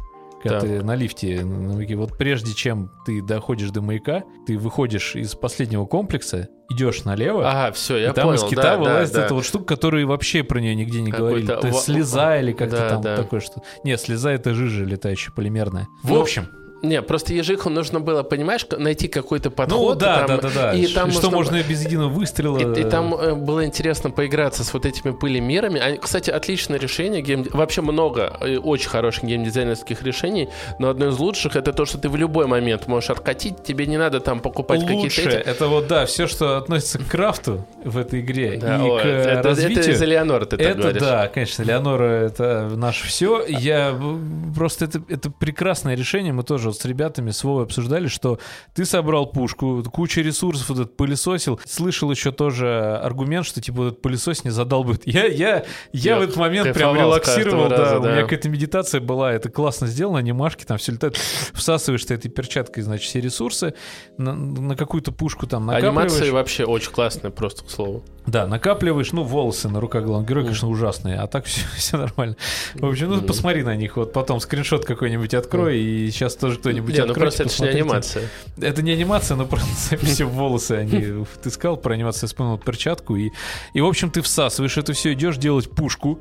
[0.43, 0.69] когда Так.
[0.69, 6.49] ты на лифте, вот прежде чем ты доходишь до маяка, ты выходишь из последнего комплекса,
[6.69, 8.37] идешь налево, Ага, все, я и там понял.
[8.37, 9.25] из кита да, вылазит да, да.
[9.25, 11.45] эта вот штука, которую вообще про нее нигде не говорили.
[11.47, 13.15] Какой-то То есть во- слеза или как-то да, там да.
[13.15, 13.63] такое что.
[13.83, 15.87] Нет, слеза это жижа летающая полимерная.
[16.03, 16.47] В Ну, общем,
[16.83, 19.95] Не, просто ежиху нужно было, понимаешь, найти какой-то подход.
[19.95, 20.73] Ну да, там, да, да, да.
[20.73, 22.57] И там что нужно можно без единого выстрела.
[22.57, 25.79] И, и там э, было интересно поиграться с вот этими пылемерами.
[25.79, 27.21] Они, кстати, отличное решение.
[27.21, 27.47] Гейм...
[27.51, 32.09] Вообще много э, очень хороших геймдизайнерских решений, но одно из лучших это то, что ты
[32.09, 34.93] в любой момент можешь откатить, тебе не надо там покупать Лучше.
[34.93, 35.47] какие-то эти...
[35.47, 39.05] Это вот, да, все, что относится к крафту в этой игре Да, и ой, к
[39.05, 39.93] это, это развитию.
[39.93, 41.01] из Элеонора ты так это говоришь.
[41.01, 43.45] да, конечно, Леонора это наше все.
[43.47, 44.17] Я э,
[44.53, 46.33] просто это, это прекрасное решение.
[46.33, 48.39] Мы тоже вот с ребятами с Вовой обсуждали, что
[48.73, 51.59] ты собрал пушку, куча ресурсов, вот этот пылесосил.
[51.65, 55.05] Слышал еще тоже аргумент, что типа вот этот пылесос не задолбает.
[55.13, 57.77] Я, я, я Я в этот момент прям релаксировал, да.
[57.77, 58.21] раза, У меня да.
[58.23, 61.17] какая-то медитация была, это классно сделано, анимашки там все летают.
[61.53, 63.73] Всасываешь ты этой перчаткой, значит, все ресурсы
[64.17, 66.11] на, на какую-то пушку там накапливаешь.
[66.11, 68.03] Анимация вообще очень классная, просто к слову.
[68.25, 72.37] Да, накапливаешь, ну, волосы на руках главного героя, конечно, ужасные, а так все, все нормально.
[72.75, 76.93] В общем, ну, посмотри на них, вот потом скриншот какой-нибудь открой, и сейчас тоже кто-нибудь
[76.93, 78.29] Не, ну просто это же не анимация.
[78.59, 81.25] Это не анимация, но просто все волосы они...
[81.43, 83.31] Ты сказал про анимацию, я вспомнил перчатку, и,
[83.73, 86.19] и, в общем, ты всасываешь это все, идешь делать пушку,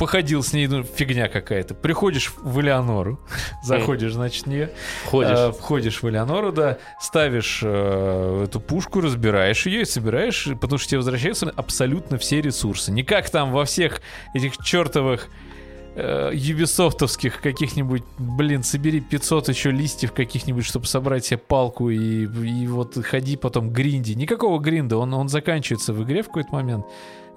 [0.00, 1.74] походил с ней, ну, фигня какая-то.
[1.74, 3.20] Приходишь в Элеонору,
[3.62, 4.72] заходишь, значит, в нее,
[5.06, 5.30] Ходишь.
[5.32, 10.88] а, входишь в Элеонору, да, ставишь э, эту пушку, разбираешь ее и собираешь, потому что
[10.88, 12.90] тебе возвращаются абсолютно все ресурсы.
[12.90, 14.02] Не как там во всех
[14.34, 15.51] этих чертовых э,
[15.96, 22.96] юбисофтовских каких-нибудь, блин, собери 500 еще листьев каких-нибудь, чтобы собрать себе палку и, и вот
[23.04, 24.12] ходи потом гринди.
[24.12, 26.86] Никакого гринда, он, он заканчивается в игре в какой-то момент.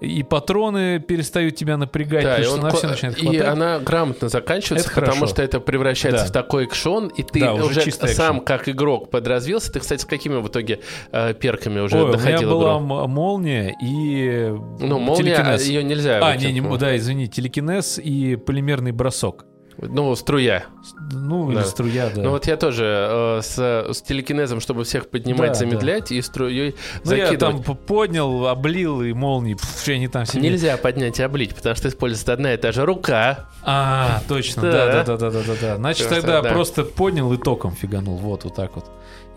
[0.01, 3.21] И патроны перестают тебя напрягать, Да, и, потому что он на кла- все начинает и
[3.21, 3.47] хватать.
[3.47, 5.33] она грамотно заканчивается, Это потому хорошо.
[5.33, 6.29] что это превращается Да.
[6.29, 8.39] в такой экшон, и ты Да, уже уже, сам экшен.
[8.45, 9.71] как игрок подразвился.
[9.71, 10.81] Ты, кстати, с какими в итоге
[11.13, 12.79] э, перками уже Ой, у меня доходил была игру?
[13.03, 15.65] м- молния и Ну, молния, телекинез.
[15.65, 16.19] ее нельзя.
[16.21, 19.45] А, не, не, да, извини, телекинез и полимерный бросок.
[19.77, 20.63] Ну, струя.
[21.11, 21.63] Ну, или Да.
[21.65, 22.21] струя, да.
[22.21, 23.57] Ну вот я тоже э, с,
[23.93, 27.39] с телекинезом, чтобы всех поднимать, Да, замедлять и струей Ну, я закидывать.
[27.39, 30.41] там п- поднял, облил, и молнии, пф, они там себе...
[30.43, 33.49] Нельзя поднять и облить, потому что используется одна и та же рука.
[33.63, 34.71] А, точно, Да.
[34.71, 35.75] да, да, да, да, да, да, да.
[35.77, 36.49] Значит, тогда да.
[36.51, 38.15] просто поднял и током фиганул.
[38.17, 38.85] Вот, вот так вот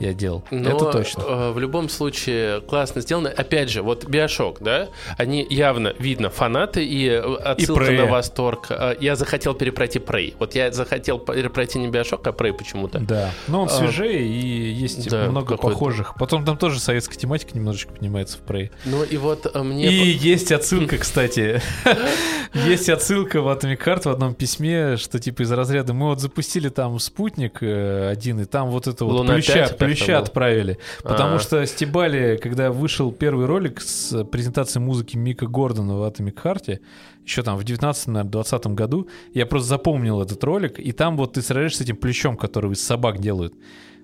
[0.00, 0.44] я делал.
[0.50, 1.22] Но, Это точно.
[1.22, 3.28] э, в любом случае классно сделано.
[3.28, 7.96] Опять же, вот Биошок, да, они явно, видно, фанаты и э, отсылка Prey.
[7.98, 8.66] на восторг.
[8.70, 10.34] Э, Я захотел перепройти Prey.
[10.38, 12.98] Вот я захотел перепройти не Биошок, а Prey почему-то.
[13.00, 13.30] Да.
[13.48, 16.14] Но он А, свежее и есть да, много похожих.
[16.18, 18.70] Потом там тоже советская тематика немножечко поднимается в Prey.
[18.84, 19.86] Ну и вот э, мне...
[19.88, 21.60] И есть отсылка, кстати.
[22.54, 26.68] Есть отсылка в Atomic Heart в одном письме, что типа из разряда мы вот запустили
[26.70, 30.22] там спутник э, один, и там вот это вот плюща, 5 как-то плюща был.
[30.22, 30.78] отправили.
[31.02, 31.38] Потому А.
[31.38, 36.80] что стебали, когда вышел первый ролик с презентацией музыки Мика Гордона в Atomic Heart,
[37.24, 41.78] еще там в 19-20 году, я просто запомнил этот ролик, и там вот ты сражаешься
[41.78, 43.54] с этим плющом, который из собак делают.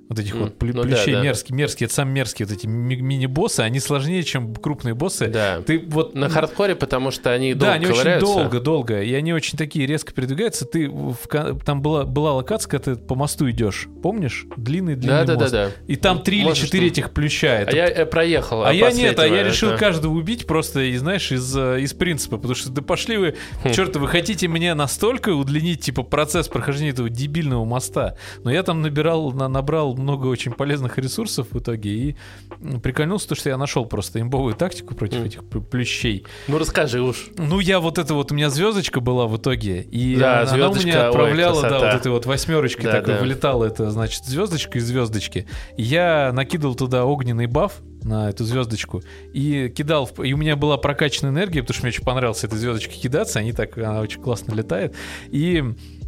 [0.08, 1.22] Вот этих М, вот плю- ну да, плющей да.
[1.22, 5.28] мерзкие, мерзкие, это самые мерзкие вот эти ми- мини-боссы, они сложнее, чем крупные боссы.
[5.28, 5.62] Да.
[5.62, 8.26] Ты вот На хардкоре, потому что они да, долго они очень ковыряются.
[8.34, 10.66] долго, долго, и они очень такие резко передвигаются.
[10.66, 11.16] Ты в
[11.64, 14.46] там была была локация, когда ты по мосту идешь, помнишь?
[14.56, 15.52] Длинный длинный Да, да, да, мост.
[15.52, 15.70] да.
[15.86, 17.48] И там три или четыре этих плюща.
[17.58, 18.64] А Это я э, проехал.
[18.64, 21.92] а я нет, а я решил это- каждого убить просто, и знаешь, из, э, из
[21.94, 23.34] принципа, потому что да пошли вы,
[23.64, 23.72] Хм.
[23.72, 28.82] черт, вы хотите мне настолько удлинить, типа, процесс прохождения этого дебильного моста, но я там
[28.82, 32.16] набирал, на- набрал много очень полезных ресурсов в итоге, и
[32.82, 35.24] прикольнулся, то, что я нашел просто имбовую тактику против Хм.
[35.24, 36.24] этих плю- плющей.
[36.48, 37.28] Ну расскажи уж.
[37.36, 40.68] Ну, я вот это вот, у меня звездочка была в итоге, и Да, она, она
[40.68, 41.86] у звездочка, меня ой, отправляла, да, красота.
[41.92, 43.20] вот этой вот восьмерочкой Да, такой да.
[43.20, 45.46] вылетала, это, значит, звездочка из звездочки.
[45.76, 50.56] И Я накидывал туда огненный баф на эту звездочку и кидал, в- и у меня
[50.56, 54.20] была прокачанная энергия, потому что мне очень понравилось этой звездочкой кидаться, они так, она очень
[54.20, 54.94] классно летает,
[55.30, 55.64] и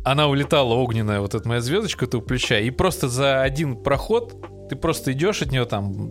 [0.07, 4.37] она улетала огненная, вот эта моя звездочка, этого плюща, и просто за один проход
[4.69, 6.11] ты просто идешь от него там,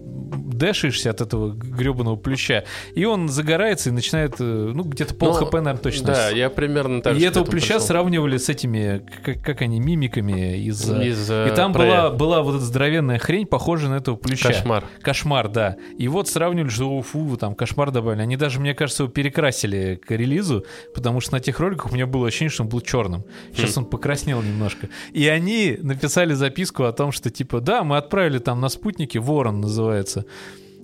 [0.55, 5.45] дэшишься от этого гребаного плюща, и он загорается и начинает, э, ну, где-то пол Ну,
[5.45, 6.07] хп, наверное, точно.
[6.07, 7.81] Да, я примерно так и этого плюща пришел.
[7.81, 10.89] сравнивали с этими, как, как они, мимиками из...
[10.89, 12.09] э, Из, э, и там Прея.
[12.09, 14.47] была, была вот эта здоровенная хрень, похожая на этого плюща.
[14.47, 14.85] Кошмар.
[15.01, 15.75] Кошмар, да.
[15.97, 18.21] И вот сравнивали, что «О, фу, там кошмар добавили.
[18.21, 22.07] Они даже, мне кажется, его перекрасили к релизу, потому что на тех роликах у меня
[22.07, 23.25] было ощущение, что он был черным.
[23.53, 23.79] Сейчас Хм.
[23.79, 24.87] он покраснел немножко.
[25.11, 29.59] И они написали записку о том, что типа, да, мы отправили там на спутнике, Ворон
[29.59, 30.25] называется,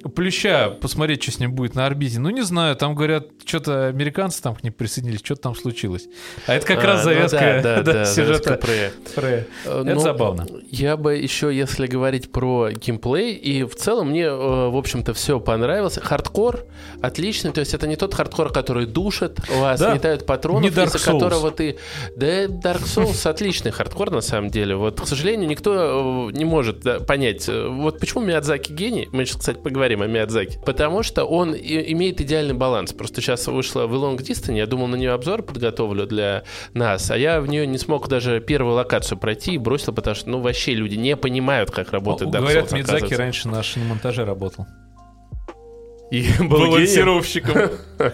[0.09, 2.19] Плюща посмотреть, что с ним будет на орбите.
[2.19, 6.07] Ну, не знаю, там говорят, что-то американцы там к ним присоединились, что-то там случилось.
[6.47, 8.55] А это как А, раз ну завязка да, да, да, да, сюжета.
[8.55, 8.91] Прея.
[9.15, 9.45] Прея.
[9.65, 10.47] Э, Это ну, забавно.
[10.69, 14.29] Я бы еще, если говорить про геймплей, и в целом мне, э,
[14.69, 15.99] в общем-то, все понравилось.
[16.01, 16.65] Хардкор
[17.01, 19.93] отличный, то есть это не тот хардкор, который душит вас, Да.
[19.93, 19.99] Не
[20.69, 21.77] Dark из-за которого ты...
[22.15, 24.75] Да, Dark Souls отличный хардкор, на самом деле.
[24.75, 29.09] Вот, к сожалению, никто э, не может понять, э, вот почему Миядзаки гений.
[29.11, 30.59] Мы сейчас, кстати, поговорим о Миядзаки.
[30.65, 32.93] Потому что он и- имеет идеальный баланс.
[32.93, 37.17] Просто сейчас вышла Wo Long Dynasty, я думал, на нее обзор подготовлю для нас, а
[37.17, 40.73] я в нее не смог даже первую локацию пройти и бросил, потому что, ну, вообще
[40.73, 43.17] люди не понимают, как работает Dark Говорят, Souls, Миядзаки оказывается.
[43.17, 44.65] раньше на шиномонтаже работал.
[46.11, 46.25] И.
[46.39, 47.71] Балансировщиком.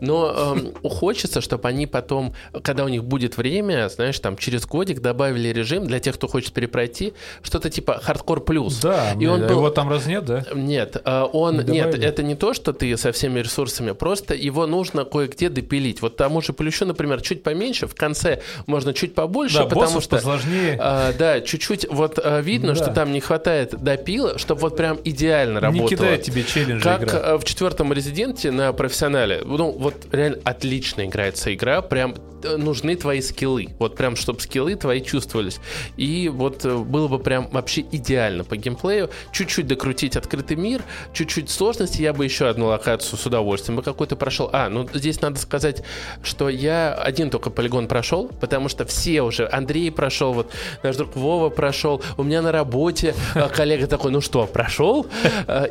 [0.00, 5.00] Но эм, хочется, чтобы они потом, когда у них будет время, знаешь, там через годик
[5.00, 7.12] добавили режим для тех, кто хочет перепройти,
[7.42, 8.80] что-то типа хардкор плюс.
[8.80, 9.56] Да, и он а был...
[9.56, 10.44] его там раз нет, да?
[10.54, 12.06] Нет, э, он Не нет, добавили?
[12.08, 16.02] это не то, что ты со всеми ресурсами, просто его нужно кое-где допилить.
[16.02, 20.16] Вот тому же плющу, например, чуть поменьше, в конце можно чуть побольше, Да, потому что
[20.16, 20.76] посложнее.
[20.80, 22.82] а, да, чуть-чуть вот а, видно, Да.
[22.84, 25.88] что там не хватает допила, чтобы вот прям идеально Не работало.
[25.88, 27.27] кидает тебе челленджи Как игра.
[27.28, 29.42] Э, в четвертом Резиденте на профессионале.
[29.44, 31.82] Ну, вот реально отлично играется игра.
[31.82, 33.68] Прям э, нужны твои скиллы.
[33.78, 35.60] Вот прям, чтобы скиллы твои чувствовались.
[35.96, 39.10] И вот э, было бы прям вообще идеально по геймплею.
[39.32, 42.02] Чуть-чуть докрутить открытый мир, чуть-чуть сложности.
[42.02, 44.50] Я бы еще одну локацию с удовольствием бы какой-то прошел.
[44.52, 45.82] А, ну здесь надо сказать,
[46.22, 50.52] что я один только полигон прошел, потому что все уже, Андрей прошел, вот
[50.82, 55.06] наш друг Вова прошел, у меня на работе э, коллега такой, ну что, прошел?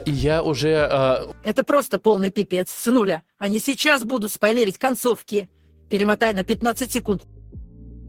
[0.05, 3.23] И я уже Это просто полный пипец, сынуля.
[3.37, 5.49] Они сейчас будут спойлерить концовки.
[5.89, 7.23] Перемотай на 15 секунд.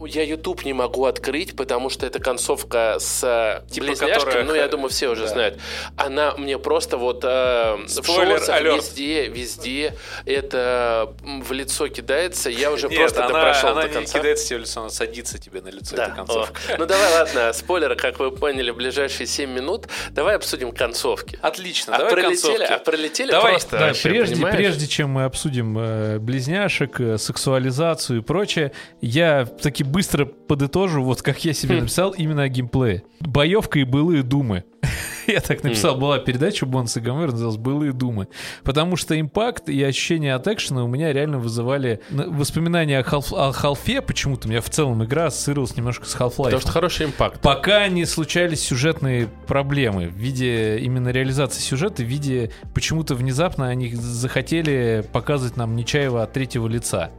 [0.07, 4.55] Я YouTube не могу открыть, потому что это концовка с э, Типа, близняшками, которая ну,
[4.55, 5.29] я думаю, все уже да.
[5.29, 5.61] знают.
[5.97, 8.77] Она мне просто вот э, в Спойлер шорцах алерт.
[8.77, 9.95] везде, везде
[10.25, 12.51] это в лицо кидается.
[12.51, 14.19] Я уже Нет, просто она, прошел она до не конца.
[14.19, 16.07] кидается тебе в лицо, она садится тебе на лицо, Да.
[16.07, 16.61] эта концовка.
[16.73, 16.77] О.
[16.79, 19.87] Ну давай, ладно, спойлеры, как вы поняли, в ближайшие 7 минут.
[20.11, 21.39] Давай обсудим концовки.
[21.43, 22.73] Отлично, А давай пролетели, концовки.
[22.73, 24.57] а пролетели Давай, просто да, вообще, прежде, понимаешь?
[24.57, 31.23] прежде чем мы обсудим э, близняшек, э, сексуализацию и прочее, я таки быстро подытожу, вот
[31.23, 31.55] как я Хм.
[31.55, 33.03] себе написал, именно о геймплее.
[33.21, 34.65] Боевка и былые думы.
[35.27, 36.01] Я так написал, Хм.
[36.01, 38.29] была передача Бонс и Гомер, называлась «Былые думы».
[38.65, 43.35] Потому что импакт и ощущение от экшена у меня реально вызывали на- воспоминания о, Half-
[43.37, 44.01] о Халфе.
[44.01, 46.45] Почему-то у меня в целом игра ассоциировалась немножко с Half-Life.
[46.45, 47.43] Потому что хороший импакт.
[47.43, 53.93] Пока не случались сюжетные проблемы в виде именно реализации сюжета, в виде почему-то внезапно они
[53.95, 57.11] захотели показывать нам Нечаева от третьего лица.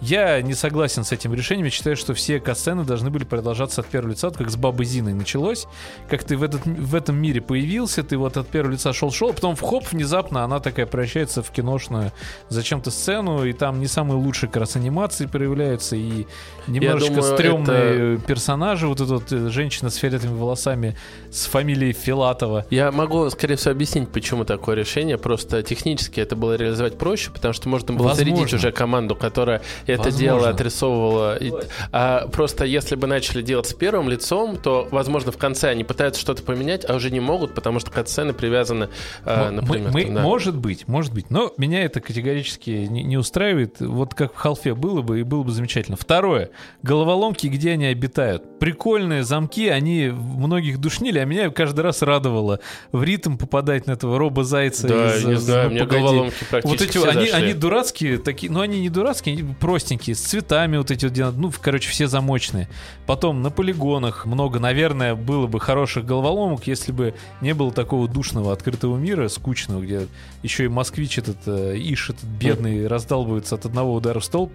[0.00, 1.66] Я не согласен с этим решением.
[1.66, 4.84] Я считаю, что все катсцены должны были продолжаться от первого лица, вот как с Бабой
[4.86, 5.66] Зиной началось.
[6.08, 9.56] Как ты в, этот, в этом мире появился, ты вот от первого лица шел-шел, потом
[9.56, 12.12] в хоп, внезапно она такая превращается в киношную
[12.48, 16.26] зачем-то сцену, и там не самые лучшие как раз анимации проявляются, и
[16.66, 20.96] немножечко думаю, стрёмные персонажи, вот эта вот э, женщина с фиолетовыми волосами
[21.30, 22.66] с фамилией Филатова.
[22.70, 25.18] Я могу, скорее всего, объяснить, почему такое решение.
[25.18, 28.36] Просто технически это было реализовать проще, потому что можно было Возможно.
[28.36, 29.62] зарядить уже команду, которая
[29.94, 30.18] это Возможно.
[30.24, 31.36] дело отрисовывала.
[31.36, 31.52] И-
[31.92, 36.20] А просто если бы начали делать с первым лицом, то, возможно, в конце они пытаются
[36.20, 38.88] что-то поменять, а уже не могут, потому что катсцены привязаны,
[39.24, 39.90] а, например.
[39.92, 40.22] мы- там, да.
[40.22, 41.30] Может быть, может быть.
[41.30, 43.80] Но меня это категорически не, не устраивает.
[43.80, 45.96] Вот как в Халфе было бы, и было бы замечательно.
[45.96, 46.50] Второе.
[46.82, 48.58] Головоломки, где они обитают.
[48.58, 52.60] Прикольные замки, они многих душнили, а меня каждый раз радовало
[52.92, 54.88] в ритм попадать на этого робо-зайца.
[54.88, 56.00] Да, из, не э, знаю, «Ну, мне погоди».
[56.02, 57.44] головоломки практически Вот эти, они, зашли.
[57.44, 61.52] они дурацкие, такие, ну они не дурацкие, они простенькие, с цветами вот эти вот, ну,
[61.60, 62.68] короче, все замочные.
[63.06, 68.52] Потом на полигонах много, наверное, было бы хороших головоломок, если бы не было такого душного
[68.52, 70.06] открытого мира, скучного, где
[70.44, 74.52] еще и москвич этот, э, Иш этот бедный, раздалбывается от одного удара в столб.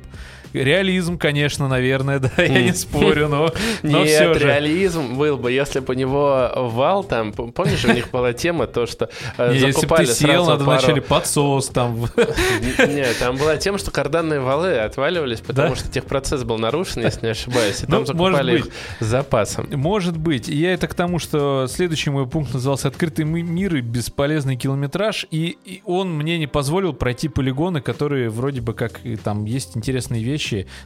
[0.54, 3.52] Реализм, конечно, наверное, да, я не спорю, но,
[3.84, 4.46] но Нет, все же.
[4.48, 8.86] реализм был бы, если бы у него вал там, помнишь, у них была тема, то,
[8.86, 12.06] что э, Не, если бы закупали ты сел, надо пару- вначале подсос там.
[12.88, 15.76] Нет, там была тема, что карданные валы отваливались, потому Да?
[15.76, 18.68] что техпроцесс был нарушен, если не ошибаюсь, и Ну, там закупали их
[19.00, 19.68] с запасом.
[19.72, 20.48] Может быть.
[20.48, 25.26] Я это к тому, что следующий мой пункт назывался «Открытый ми- мир и бесполезный километраж»,
[25.32, 29.76] и, и он мне не позволил пройти полигоны, которые вроде бы как и там есть
[29.78, 30.39] интересные вещи,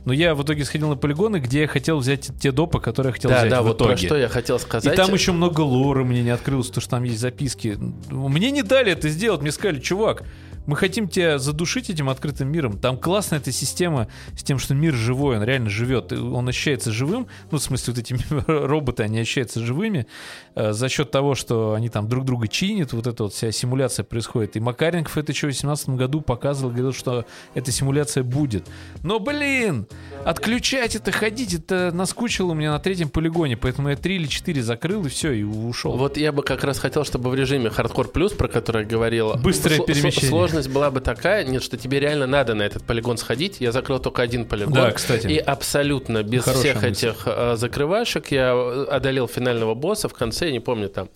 [0.06, 3.14] но я в итоге сходил на полигоны, где я хотел взять те допы, которые я
[3.14, 3.91] хотел Да, взять да, в вот итоге.
[3.91, 4.95] про что я хотел И сказать.
[4.95, 7.78] там еще много лора мне не открылось, то что там есть записки.
[8.10, 10.24] Мне не дали это сделать, мне сказали, чувак,
[10.66, 12.78] Мы хотим тебя задушить этим открытым миром.
[12.78, 14.07] Там классная эта система
[14.38, 16.11] с тем, что мир живой, он реально живет.
[16.14, 17.28] Он ощущается живым.
[17.51, 18.16] Ну, в смысле, вот эти
[18.47, 20.07] роботы, они ощущаются живыми
[20.55, 22.93] э, за счет того, что они там друг друга чинят.
[22.93, 24.55] Вот эта вот вся симуляция происходит.
[24.55, 28.68] И Макаренков это еще в 2018 году показывал, говорил, что эта симуляция будет.
[29.03, 29.88] Но, блин,
[30.26, 33.57] отключать это, ходить, это наскучило мне на третьем полигоне.
[33.57, 35.97] Поэтому я 3 или 4 закрыл и все, и ушел.
[35.97, 39.34] Вот я бы как раз хотел, чтобы в режиме хардкор плюс, про который я говорил,
[39.36, 40.30] Быстрое перемещение.
[40.54, 43.58] Сложность была бы такая, нет, что тебе реально надо на этот полигон сходить.
[43.60, 44.74] Я закрыл только один полигон.
[44.74, 45.28] Да, кстати.
[45.28, 47.08] И абсолютно без Хорошая всех мысль.
[47.08, 48.54] этих э, закрывашек я
[48.89, 51.10] одолел финального босса в конце, я не помню там.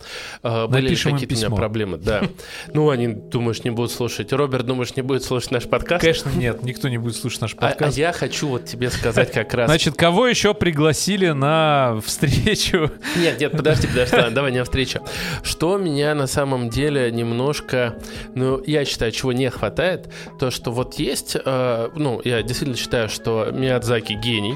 [0.43, 1.97] э, были какие-то у меня проблемы.
[1.97, 2.23] Да.
[2.73, 4.33] Ну, они, думаешь, не будут слушать.
[4.33, 6.01] Роберт, думаешь, не будет слушать наш подкаст?
[6.01, 7.97] Конечно, нет, никто не будет слушать наш А, а подкаст.
[7.97, 9.69] я хочу вот тебе сказать как раз.
[9.69, 12.91] Значит, кого еще пригласили на встречу?
[13.15, 15.01] Нет, нет, подожди, подожди, давай не о встрече.
[15.43, 17.95] Что меня на самом деле немножко,
[18.35, 20.09] ну, я считаю, чего не хватает,
[20.39, 24.55] то, что вот есть, э, ну, я действительно считаю, что Миядзаки гений,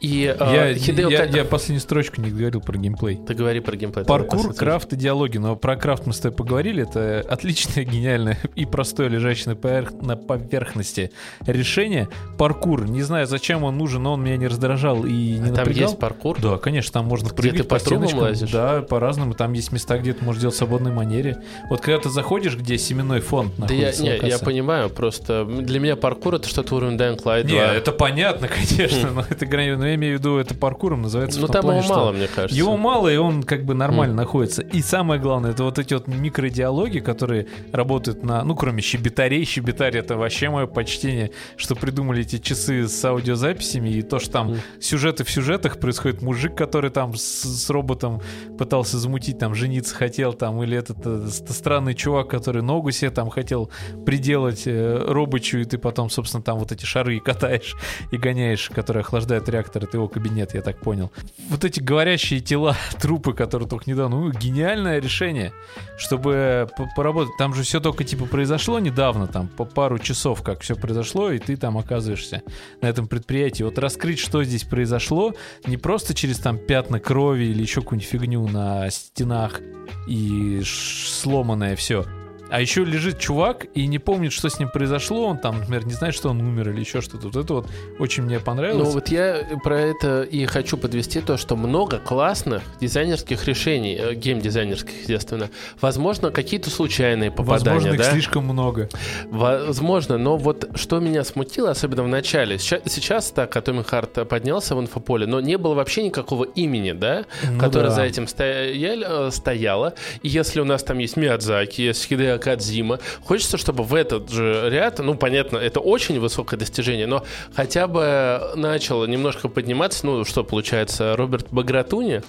[0.00, 3.18] и э, Я, Хидео я- я последнюю строчку не говорил про геймплей.
[3.26, 4.04] Ты говори про геймплей.
[4.04, 5.38] Паркур, крафт и диалоги.
[5.38, 6.82] Но про крафт мы с тобой поговорили.
[6.88, 11.10] Это отличное, гениальное и простое, лежащее на, поверх- на поверхности
[11.46, 12.08] решение.
[12.36, 12.88] Паркур.
[12.88, 15.88] Не знаю, зачем он нужен, но он меня не раздражал и не А Там напрягал.
[15.88, 16.40] есть паркур?
[16.40, 18.20] Да, конечно, там можно прыгать по стеночкам.
[18.20, 18.50] лазишь?
[18.52, 19.34] Да, по-разному.
[19.34, 21.42] Там есть места, где ты можешь делать в свободной манере.
[21.70, 24.02] Вот когда ты заходишь, где семенной фонд Да я, находится.
[24.04, 24.44] не, я локация.
[24.44, 27.50] понимаю, просто для меня паркур это что-то уровень Dying Light 2.
[27.50, 31.40] Не, это понятно, конечно, но это грани- но я имею в виду, это паркуром называется.
[31.40, 32.56] ну там плане, его мало, мне кажется.
[32.56, 34.22] Его мало, и он как бы нормально Мгм.
[34.22, 34.62] находится.
[34.62, 39.96] И самое главное, это вот эти вот микродиалоги, которые работают на, ну, кроме щебетарей, щебетарь
[39.96, 44.58] это вообще мое почтение, что придумали эти часы с аудиозаписями, и то, что там Мгм.
[44.80, 48.20] сюжеты в сюжетах происходит, мужик, который там с, с роботом
[48.58, 53.10] пытался замутить, там, жениться хотел, там, или этот э, ст- странный чувак, который ногу себе
[53.10, 53.70] там хотел
[54.06, 57.74] приделать э, робочую, и ты потом, собственно, там вот эти шары катаешь
[58.10, 61.10] и гоняешь, которые охлаждают реактор, это его кабинет, я так понял.
[61.48, 65.52] Вот эти говорящие тела, трупы, которые только недавно, ну, гениальное решение,
[65.96, 67.36] чтобы по- поработать.
[67.38, 71.38] Там же все только, типа, произошло недавно, там, по пару часов, как все произошло, и
[71.38, 72.42] ты там оказываешься
[72.80, 73.62] на этом предприятии.
[73.62, 75.34] Вот раскрыть, что здесь произошло,
[75.66, 79.60] не просто через там пятна крови или еще какую-нибудь фигню на стенах
[80.06, 82.04] и сломанное все.
[82.50, 85.26] А еще лежит чувак и не помнит, что с ним произошло.
[85.28, 87.28] Он там, например, не знает, что он умер или еще что-то.
[87.28, 87.66] Вот это вот
[87.98, 88.94] очень мне Ну понравилось.
[88.94, 95.00] вот я про это и хочу подвести то, что много классных дизайнерских решений, э, геймдизайнерских,
[95.00, 95.50] естественно.
[95.80, 98.12] Возможно, какие-то случайные попадания, Возможно, их да?
[98.12, 98.88] слишком много.
[99.30, 102.58] Возможно, но вот что меня смутило, особенно в начале.
[102.58, 107.24] Сейчас, сейчас так Atomic Heart поднялся в инфополе, но не было вообще никакого имени, да,
[107.50, 107.94] Ну которое да.
[107.94, 109.94] за этим э, стояло.
[110.22, 114.68] И если у нас там есть Миядзаки, есть Хидео Кадзима, хочется, чтобы в этот же
[114.70, 117.24] ряд, ну, понятно, это очень высокое достижение, но
[117.54, 122.22] хотя бы начал немножко подниматься, ну, что получается, Роберт Багратуни.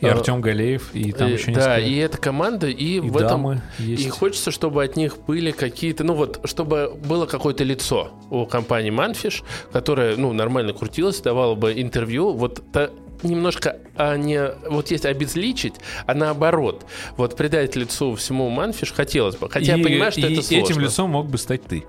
[0.00, 3.16] И э, Артем Галеев, и там э, еще Да, и эта команда, и, И в
[3.16, 3.60] этом...
[3.78, 4.04] есть.
[4.06, 8.90] И хочется, чтобы от них были какие-то, ну вот, чтобы было какое-то лицо у компании
[8.92, 9.42] Manfish,
[9.72, 12.90] которая, ну, нормально крутилась, давала бы интервью, вот та-
[13.22, 15.74] немножко а не вот есть обезличить,
[16.06, 19.48] а наоборот, вот придать лицу всему Манфиш хотелось бы.
[19.50, 20.64] Хотя И- я понимаю, что и это сложно.
[20.64, 21.84] этим лицом мог бы стать ты.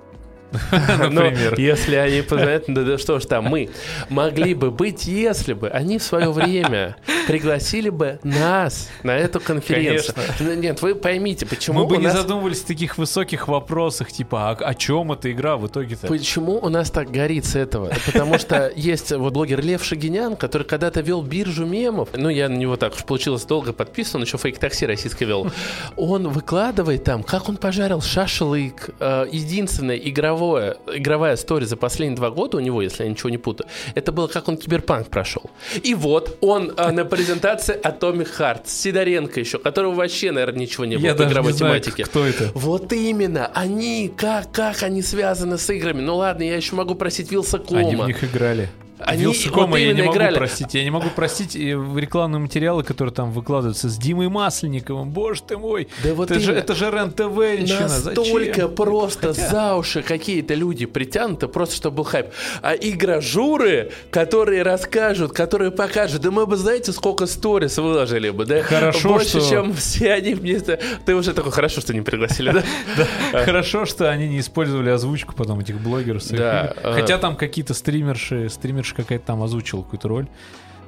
[0.99, 1.58] Но Например.
[1.58, 3.70] если они познают, да, что ж там, мы
[4.10, 6.95] могли бы быть, если бы они в свое время
[7.28, 10.16] пригласили бы нас на эту конференцию.
[10.39, 14.54] Ну, Нет, вы поймите, почему Мы бы не задумывались о таких высоких вопросах, типа, а
[14.54, 16.08] о чем эта игра в итоге-то?
[16.08, 17.91] Почему у нас так горит с этого?
[18.06, 22.10] Потому что есть вот блогер Лев Шагинян, который когда-то вел биржу мемов.
[22.14, 25.47] Ну, я на него так уж получилось долго подписан, он еще фейк-такси российское вел.
[25.95, 28.89] Он выкладывает там, как он пожарил шашлык.
[28.99, 29.95] Э, Единственное
[30.42, 34.12] игровое, игровая история за последние два года у него, если я ничего не путаю, это
[34.12, 35.44] было, как он киберпанк прошел.
[35.84, 40.98] И вот он э, на презентации Atomic Heart Сидоренко еще, которого вообще, наверное, ничего не
[40.98, 42.04] было Я по даже не игровой знаю, тематике.
[42.06, 42.52] кто это.
[42.54, 46.02] Вот именно, они, как, как они связаны с играми?
[46.02, 47.80] Ну ладно, я еще могу просить Вилсакома.
[47.80, 48.70] Они в них играли.
[49.06, 50.36] Они Вилсакома вот я не могу играли.
[50.38, 50.74] простить.
[50.74, 55.10] Я не могу простить э, рекламные материалы, которые там выкладываются с Димой Масленниковым.
[55.10, 55.88] Боже ты мой.
[56.04, 57.70] Да вот это, же, это же РЕН-ТВ.
[57.80, 62.28] Настолько просто за уши какие-то люди притянуты, просто чтобы был хайп.
[62.62, 68.62] А игражуры, которые расскажут, которые покажут, да мы бы, знаете, сколько сторис выложили бы, да?
[68.64, 70.60] Хорошо, Больше, что- чем все они мне...
[70.60, 72.52] Ты уже такой, хорошо, что не пригласили,
[72.97, 73.43] да?
[73.45, 76.24] Хорошо, что они не использовали озвучку потом этих блогеров.
[76.32, 76.41] игр.
[76.41, 76.93] э.
[76.93, 78.49] Хотя там какие-то стримерши,
[78.92, 80.28] стримерша какая-то там озвучила какую-то роль.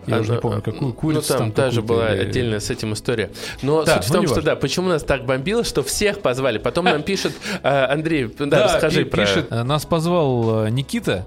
[0.06, 2.70] Я уже не Она- помню, какую Ну, курицу там, тоже какую-то была или- отдельная с
[2.70, 3.32] этим история.
[3.62, 4.52] Но Да, суть в ну, том, что неважно.
[4.52, 6.58] да, почему нас так бомбило, что всех позвали.
[6.58, 7.32] Потом нам пишет
[7.64, 9.22] э, Андрей, да, расскажи про...
[9.22, 11.26] пишет, нас позвал э, Никита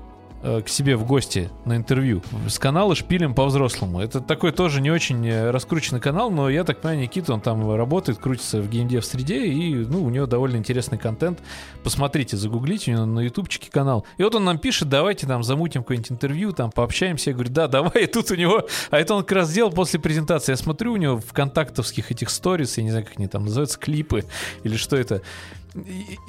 [0.65, 4.01] к себе в гости на интервью с канала «Шпилем по-взрослому».
[4.01, 7.75] Это такой тоже не очень э, раскрученный канал, но я так понимаю, Никита, он там
[7.75, 11.41] работает, крутится в геймдев среде, и ну, у него довольно интересный контент.
[11.83, 14.07] Посмотрите, загуглите, у него на ютубчике канал.
[14.19, 17.31] И вот он нам пишет, давайте там замутим какое-нибудь интервью, там пообщаемся.
[17.31, 18.67] Я говорю, да, давай, и тут у него...
[18.91, 20.53] А это он как раз сделал после презентации.
[20.53, 23.79] Я смотрю у него в контактовских этих сторис, я не знаю, как они там называются,
[23.79, 24.25] клипы
[24.63, 25.23] или что это.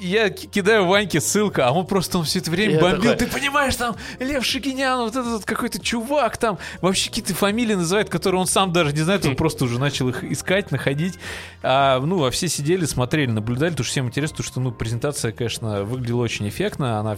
[0.00, 3.12] Я ки- кидаю Ваньке ссылку, а он просто он все это время Я бомбил.
[3.12, 8.08] такой- Ты понимаешь, там Лев Шагинян, вот этот какой-то чувак там, вообще какие-то фамилии называет,
[8.10, 11.18] которые он сам даже не знает, он просто уже начал их искать, находить.
[11.62, 15.32] А, ну, а все сидели, смотрели, наблюдали, потому что всем интересно, потому что, ну, презентация,
[15.32, 17.16] конечно, выглядела очень эффектно, она,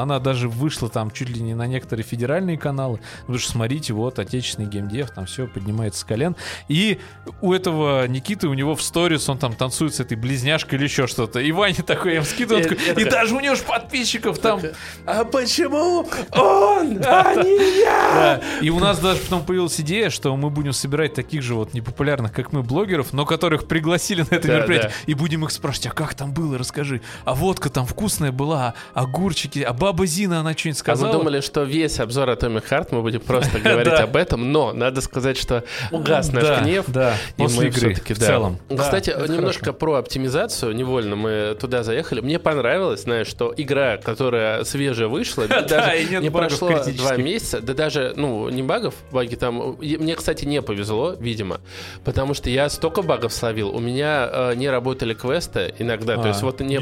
[0.00, 4.18] она даже вышла там чуть ли не на некоторые федеральные каналы, потому что, смотрите, вот,
[4.18, 6.36] отечественный геймдев, там все поднимается с колен.
[6.68, 6.98] И
[7.40, 11.06] у этого Никиты, у него в сторис, он там танцует с этой близняшкой или еще
[11.06, 11.40] что-то.
[11.40, 14.60] И Ваня такой, я им скидываю, и даже у него же подписчиков там
[15.06, 18.40] А почему он, а не я?
[18.60, 22.32] И у нас даже потом появилась идея, что мы будем собирать таких же вот непопулярных,
[22.32, 24.92] как мы, блогеров, но которых пригласили на это мероприятие.
[25.06, 27.00] И будем их спрашивать, а как там было, расскажи.
[27.24, 31.06] А водка там вкусная была, а огурчики, а баба Зина, она что-нибудь А сказала?
[31.12, 35.00] мы думали, что весь обзор Atomic Heart мы будем просто говорить об этом, но надо
[35.00, 36.84] сказать, что угас наш гнев.
[36.88, 38.58] да, И после мы игры в целом.
[38.68, 40.74] Кстати, немножко про оптимизацию.
[40.74, 42.20] Невольно мы туда заехали.
[42.20, 47.72] Мне понравилось, знаешь, что игра, которая свежая вышла, Да, даже не прошло два месяца, да
[47.72, 49.76] даже, ну, не багов, баги там...
[49.80, 51.60] Мне, кстати, не повезло, видимо,
[52.04, 53.74] потому что я столько багов словил.
[53.74, 56.80] У меня э, не работали квесты иногда, то А, есть вот не,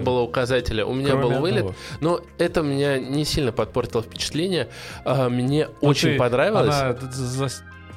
[0.00, 1.66] было, указателя, у меня был вылет,
[2.00, 4.68] но это меня не сильно подпортило впечатление.
[5.04, 6.74] А, Мне Ну, очень понравилось.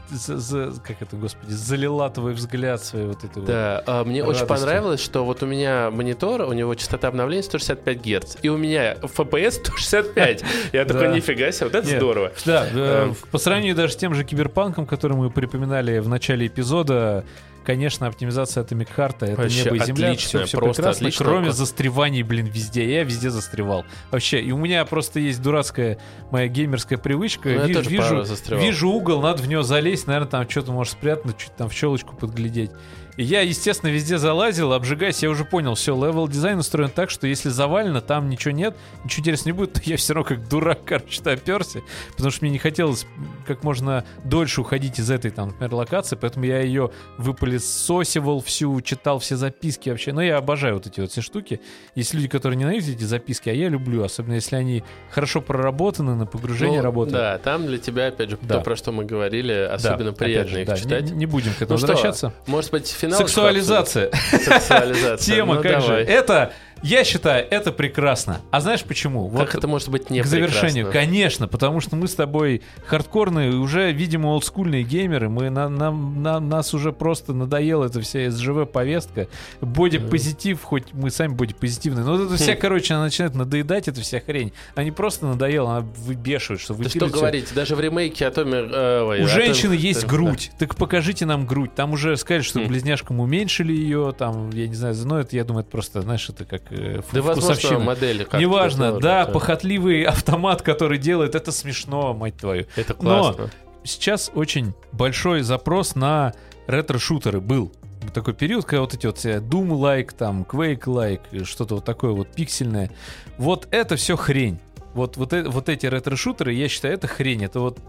[0.09, 3.45] За- за- как это, господи, залила твой взгляд своей вот этой вот.
[3.45, 4.47] Да, а, мне очень радостью.
[4.47, 8.95] понравилось, что вот у меня монитор, у него частота обновления 165 Гц, и у меня
[8.95, 10.43] FPS 165.
[10.73, 12.31] Я такой, нифига себе, вот это здорово.
[12.45, 13.15] Да, э, Эм.
[13.31, 17.25] по сравнению даже с тем же киберпанком, который мы припоминали в начале эпизода,
[17.67, 21.25] конечно, оптимизация Atomic Heart это Вообще небо и земля, отличная, все, просто прекрасно, отлично.
[21.25, 22.89] кроме застреваний, блин, везде.
[22.89, 23.83] Я везде застревал.
[24.09, 25.99] Вообще, и у меня просто есть дурацкая
[26.31, 27.49] моя геймерская привычка.
[27.49, 28.63] Ну, вижу, застревал.
[28.63, 32.15] вижу угол, надо в него залезть, наверное, там что-то может спрятать, чуть там в щелочку
[32.15, 32.71] подглядеть.
[33.17, 37.25] И я, естественно, везде залазил, обжигаясь, я уже понял, все, level design устроен так, что
[37.27, 40.79] если завалено, там ничего нет, ничего интересного не будет, то я все равно как дурак,
[40.85, 41.79] короче, оперся,
[42.11, 43.07] потому что мне не хотелось
[43.45, 49.19] как можно дольше уходить из этой, там, например, локации, поэтому я ее выпылесосивал всю, читал
[49.19, 51.59] все записки вообще, но я обожаю вот эти вот все штуки.
[51.95, 56.25] Есть люди, которые ненавидят эти записки, а я люблю, особенно если они хорошо проработаны, на
[56.25, 57.17] погружение Ну, работают.
[57.17, 58.55] Да, там для тебя, опять же, Да.
[58.57, 61.03] то, про что мы говорили, Да, особенно опять приятно же, их да, читать.
[61.11, 62.33] Не, не будем к Ну этому что, возвращаться.
[62.45, 63.19] может быть, финал?
[63.27, 64.09] Сексуализация.
[64.31, 65.17] Сексуализация.
[65.35, 65.93] Тема, Ну, как же.
[65.93, 66.53] Это,
[66.83, 68.41] я считаю, это прекрасно.
[68.51, 69.29] А знаешь почему?
[69.29, 70.85] Как это может быть не к завершению.
[70.85, 70.91] прекрасно?
[71.11, 75.29] Конечно, потому что мы с тобой хардкорные, уже, видимо, олдскульные геймеры.
[75.29, 79.27] Мы, на, нам- на- нас уже просто надоела эта вся СЖВ-повестка.
[79.61, 82.03] Боди-позитив, хоть мы сами боди-позитивные.
[82.03, 82.59] Но вот это вся, Хм.
[82.59, 84.51] короче, она начинает надоедать, эта вся хрень.
[84.75, 88.69] Она не просто надоела, она выбешивает, что Да вы что говорить, даже в ремейке Atomic...
[88.73, 90.07] э, ой, у женщины есть да.
[90.07, 90.51] грудь.
[90.57, 91.73] Так покажите нам грудь.
[91.75, 92.67] Там уже сказали, что Хм.
[92.67, 94.13] близняшкам уменьшили ее.
[94.17, 97.21] Там, я не знаю, но это, я думаю, это просто, знаешь, это как э, Да,
[97.21, 102.65] возможно, модели как-то Неважно, тоже, да, похотливый автомат, который делает, это смешно, мать твою.
[102.75, 103.49] Это Но- классно.
[103.83, 106.33] Сейчас очень большой запрос на
[106.67, 107.71] ретро-шутеры был.
[108.13, 112.91] Такой период, когда вот эти вот Doom-like, там, Quake-like, что-то вот такое вот пиксельное.
[113.37, 114.59] Вот это все хрень.
[114.97, 117.43] Вот, вот, э- вот эти ретро-шутеры, я считаю, это хрень.
[117.43, 117.79] Это вот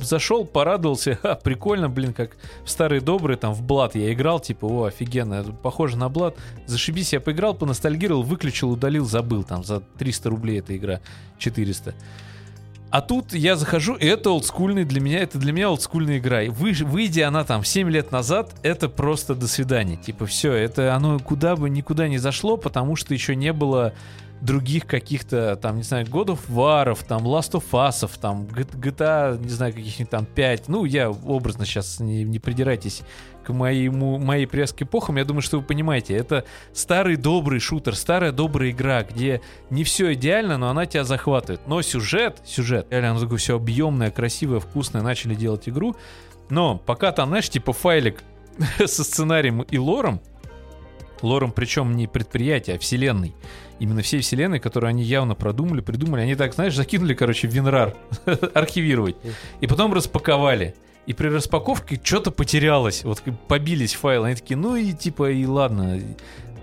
[0.00, 4.64] зашел, порадовался, ха, прикольно, блин, как в старые добрые, там, в Блад я играл, типа,
[4.64, 6.36] о, офигенно, похоже на Блад.
[6.66, 11.00] Зашибись, я поиграл, поностальгировал, выключил, удалил, забыл, там, за 300 рублей эта игра,
[11.38, 11.94] 400.
[12.90, 16.44] А тут я захожу, и это олдскульный для меня, это для меня олдскульная игра.
[16.44, 19.96] И вы, выйдя она там 7 лет назад, это просто до свидания.
[19.96, 23.92] Типа все, это оно куда бы никуда не зашло, потому что еще не было
[24.44, 29.48] других каких-то, там, не знаю, God of War, там, Last of Us, там, GTA, не
[29.48, 30.68] знаю, каких-нибудь там 5.
[30.68, 33.02] Ну, я образно сейчас не, не придирайтесь
[33.44, 38.32] к моему, моей к эпохам, я думаю, что вы понимаете, это старый добрый шутер, старая
[38.32, 39.40] добрая игра, где
[39.70, 41.66] не все идеально, но она тебя захватывает.
[41.66, 45.94] Но сюжет, сюжет, реально, оно такое все объемное, красивое, вкусное, начали делать игру.
[46.48, 48.22] Но пока там, знаешь, типа файлик
[48.78, 50.20] со сценарием и лором,
[51.24, 53.34] Лором причем не предприятия, а вселенной.
[53.80, 56.22] Именно всей вселенной, которую они явно продумали, придумали.
[56.22, 57.96] Они так, знаешь, закинули, короче, в Винрар
[58.54, 59.16] архивировать.
[59.60, 60.74] И потом распаковали.
[61.06, 63.04] И при распаковке что-то потерялось.
[63.04, 64.28] Вот побились файлы.
[64.28, 66.00] Они такие, ну и типа, и ладно.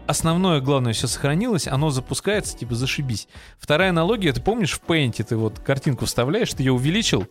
[0.07, 3.27] Основное, главное, все сохранилось, оно запускается, типа, зашибись.
[3.59, 7.27] Вторая аналогия, ты помнишь, в Paint ты вот картинку вставляешь, ты ее увеличил,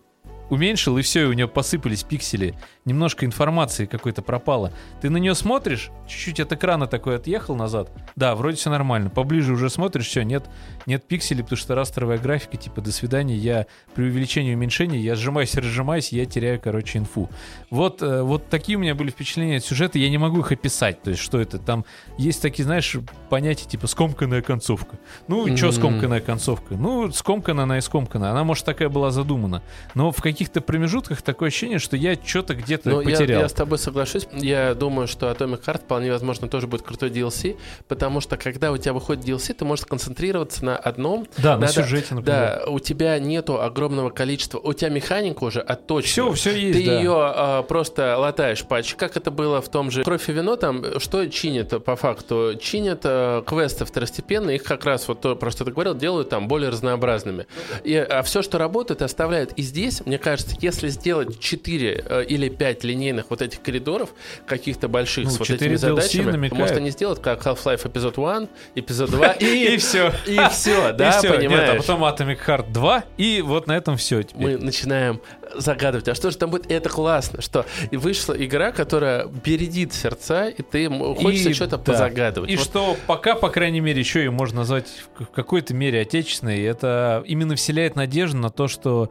[0.50, 2.54] уменьшил, и все, и у нее посыпались пиксели.
[2.84, 4.72] Немножко информации какой-то пропало.
[5.00, 7.90] Ты на нее смотришь, чуть-чуть от экрана такой отъехал назад.
[8.16, 9.10] Да, вроде все нормально.
[9.10, 10.48] Поближе уже смотришь, все, нет,
[10.86, 15.54] нет пикселей, потому что растровая графика, типа, до свидания, я при увеличении уменьшении, я сжимаюсь
[15.54, 17.28] разжимаюсь, я теряю, короче, инфу.
[17.70, 21.02] Вот, э, вот такие у меня были впечатления от сюжета, я не могу их описать.
[21.02, 21.58] То есть, что это?
[21.58, 21.84] Там
[22.18, 22.96] есть такие, знаешь,
[23.28, 24.98] понятия, типа, скомканная концовка.
[25.28, 25.56] Ну, mm-hmm.
[25.56, 26.74] что скомканная концовка?
[26.74, 28.30] Ну, скомкана она и скомкана.
[28.30, 29.62] Она, может, такая была задумана.
[29.94, 33.40] Но в каких-то промежутках такое ощущение, что я что-то где-то Ну, я, потерял.
[33.42, 34.28] я с тобой соглашусь.
[34.32, 37.56] Я думаю, что Atomic Heart вполне возможно тоже будет крутой DLC,
[37.88, 41.26] потому что когда у тебя выходит DLC, ты можешь концентрироваться на одном.
[41.38, 42.62] Да, на Надо- сюжете, например.
[42.64, 44.58] Да, у тебя нету огромного количества.
[44.58, 46.10] У тебя механика уже отточена.
[46.10, 46.98] Все, все есть, Ты да.
[46.98, 48.94] ее а, просто латаешь патч.
[48.94, 52.52] Как это было в том же «Кровь и вино», там что чинят по факту?
[52.60, 56.46] Чинят а, квесты второстепенные, их как раз, вот то, про что ты говорил, делают там
[56.46, 57.46] более разнообразными.
[57.82, 59.52] И, а все, что работает, оставляют.
[59.54, 64.10] И здесь, мне кажется, если сделать 4 или 5 линейных вот этих коридоров,
[64.46, 66.60] каких-то больших, Ну, с вот 4 этими DLC задачами, намекают.
[66.60, 70.12] может, они сделают как Half-Life эпизод 1, эпизод 2, И все.
[70.26, 71.32] и все, да, все.
[71.32, 71.70] понимаешь?
[71.70, 75.22] А потом Atomic Heart 2, и вот на этом все мы начинаем
[75.56, 76.70] загадывать, а что же там будет?
[76.70, 81.78] И это классно, что и вышла игра, которая бередит сердца, и ты хочется И- что-то
[81.78, 81.82] да.
[81.82, 82.50] позагадывать.
[82.50, 84.86] И Вот что пока, по крайней мере, еще и можно назвать
[85.18, 89.08] в какой-то мере отечественной, это именно вселяет надежду на то, что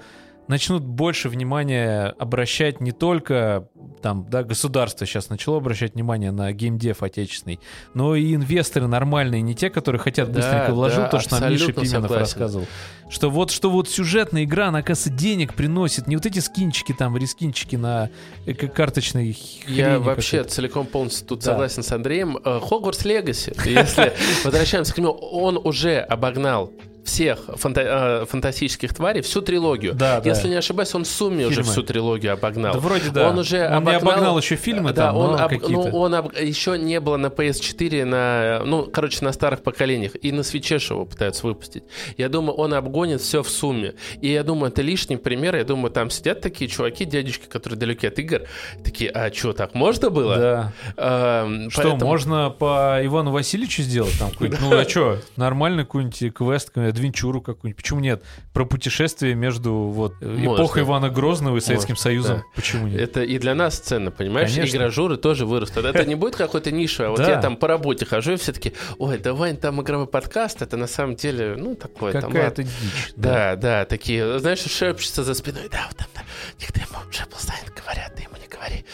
[0.50, 3.70] начнут больше внимания обращать не только
[4.02, 7.60] там, да, государство сейчас начало обращать внимание на геймдев отечественный,
[7.94, 11.52] но и инвесторы нормальные, не те, которые хотят Да, быстренько вложил, да, то, что нам
[11.52, 12.20] Миша Пименов согласен.
[12.20, 12.68] рассказывал.
[13.10, 17.16] Что вот, что вот сюжетная игра, она, оказывается, денег приносит, не вот эти скинчики там,
[17.18, 18.10] рескинчики на
[18.46, 19.38] э, карточной
[19.68, 21.52] Я вообще целиком полностью тут Да.
[21.52, 22.38] согласен с Андреем.
[22.44, 26.72] Э, Хогвартс Легаси, если возвращаемся к нему, он уже обогнал
[27.10, 29.94] всех фанта- э, фантастических тварей, всю трилогию.
[29.94, 30.30] Да, да.
[30.30, 31.72] Если не ошибаюсь, он в сумме уже Фильмы.
[31.72, 32.74] всю трилогию обогнал.
[32.74, 33.30] Да вроде да.
[33.30, 36.16] Он уже Он не обогнал, обогнал еще фильмы да, там, он, но об- ну, он
[36.16, 40.12] об- еще не было на PS4, на, ну, короче, на старых поколениях.
[40.22, 41.84] И на свече ж его пытаются выпустить.
[42.18, 43.94] Я думаю, он обгонит все в сумме.
[44.22, 45.56] И я думаю, это лишний пример.
[45.56, 48.42] Я думаю, там сидят такие чуваки, дядечки, которые далеки от игр,
[48.84, 50.38] такие, а что, так можно было?
[50.38, 50.74] Да.
[50.98, 54.30] Эм, Что, поэтому- можно по Ивану Васильевичу сделать там?
[54.62, 57.82] Ну, а что, нормальный какой-нибудь квест, адвенчуру какую-нибудь?
[57.82, 58.24] Почему нет?
[58.54, 60.64] Про путешествие между вот э, Можно.
[60.64, 62.38] эпохой Ивана Грозного и Советским Можно, Союзом.
[62.38, 62.44] да.
[62.56, 63.00] Почему нет?
[63.02, 64.54] Это и для нас ценно, понимаешь?
[64.54, 64.76] Конечно.
[64.76, 65.86] И гражуры тоже вырастут.
[65.86, 67.10] Это не будет какой-то нишевый.
[67.10, 70.08] А вот я там по работе хожу, и все таки ой, да, Вань, там игровой
[70.08, 72.12] подкаст, это на самом деле, ну, такое.
[72.14, 72.64] там, Какая-то ладно».
[72.64, 73.14] дичь.
[73.16, 76.22] Да, да, такие, знаешь, шепчутся за спиной, да, вот там, да,
[76.60, 78.86] никто ему Джеплстайн говорят, ты ему не говори.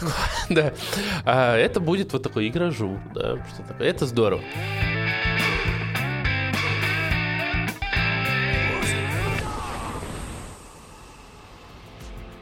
[0.50, 0.74] Да.
[1.24, 3.88] А это будет вот такой игражу, да, что такое.
[3.88, 4.42] Это здорово.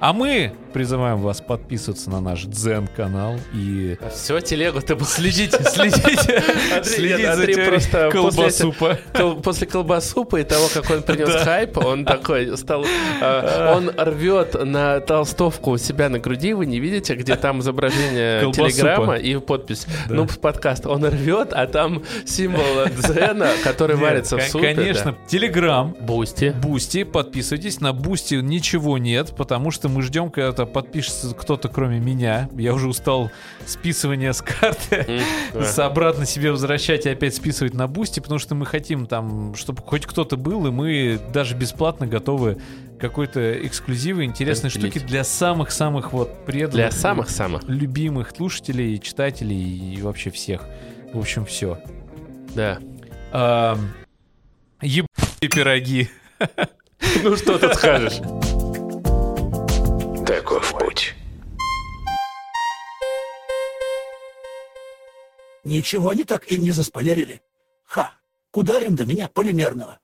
[0.03, 5.05] А мы призываем вас подписываться на наш Дзен-канал и Все, телегу ты был.
[5.07, 6.29] следите, следить
[6.99, 8.99] нет, за просто после колбасупа.
[9.15, 12.85] Кол- После колбасупа и того, как он принес хайп, он такой стал...
[13.21, 18.51] э, он рвет на толстовку у себя на груди, вы не видите, где там изображение
[18.53, 19.87] телеграмма и подпись.
[20.09, 20.85] Ну, подкаст.
[20.87, 24.75] Он рвет, а там символ дзена, который варится в супе.
[24.75, 26.51] Конечно, Телеграм, Boosty.
[26.61, 27.81] Boosty, подписывайтесь.
[27.81, 32.49] На Boosty ничего нет, потому что мы ждем, когда подпишется кто-то, кроме меня.
[32.57, 33.31] Я уже устал
[33.67, 35.21] списывания с карты.
[35.77, 40.07] Обратно себе возвращать и опять списывать на Boosty, потому что мы хотим там, чтобы хоть
[40.07, 42.59] кто-то был, и мы даже бесплатно готовы
[43.01, 44.95] какой-то эксклюзивы, интересные Разделить.
[44.95, 47.63] штуки для самых-самых вот преданных, Для самых-самых.
[47.67, 50.63] любимых слушателей, читателей и вообще всех.
[51.13, 51.79] В общем, все.
[52.55, 52.79] Да.
[54.81, 55.09] Ебаные
[55.41, 56.09] пироги.
[57.25, 58.21] Ну, что тут скажешь?
[60.33, 61.15] Таков путь.
[65.63, 67.43] Ничего они так и не заспойлерили.
[67.85, 68.15] Ха,
[68.55, 70.01] ударим до меня полимерного.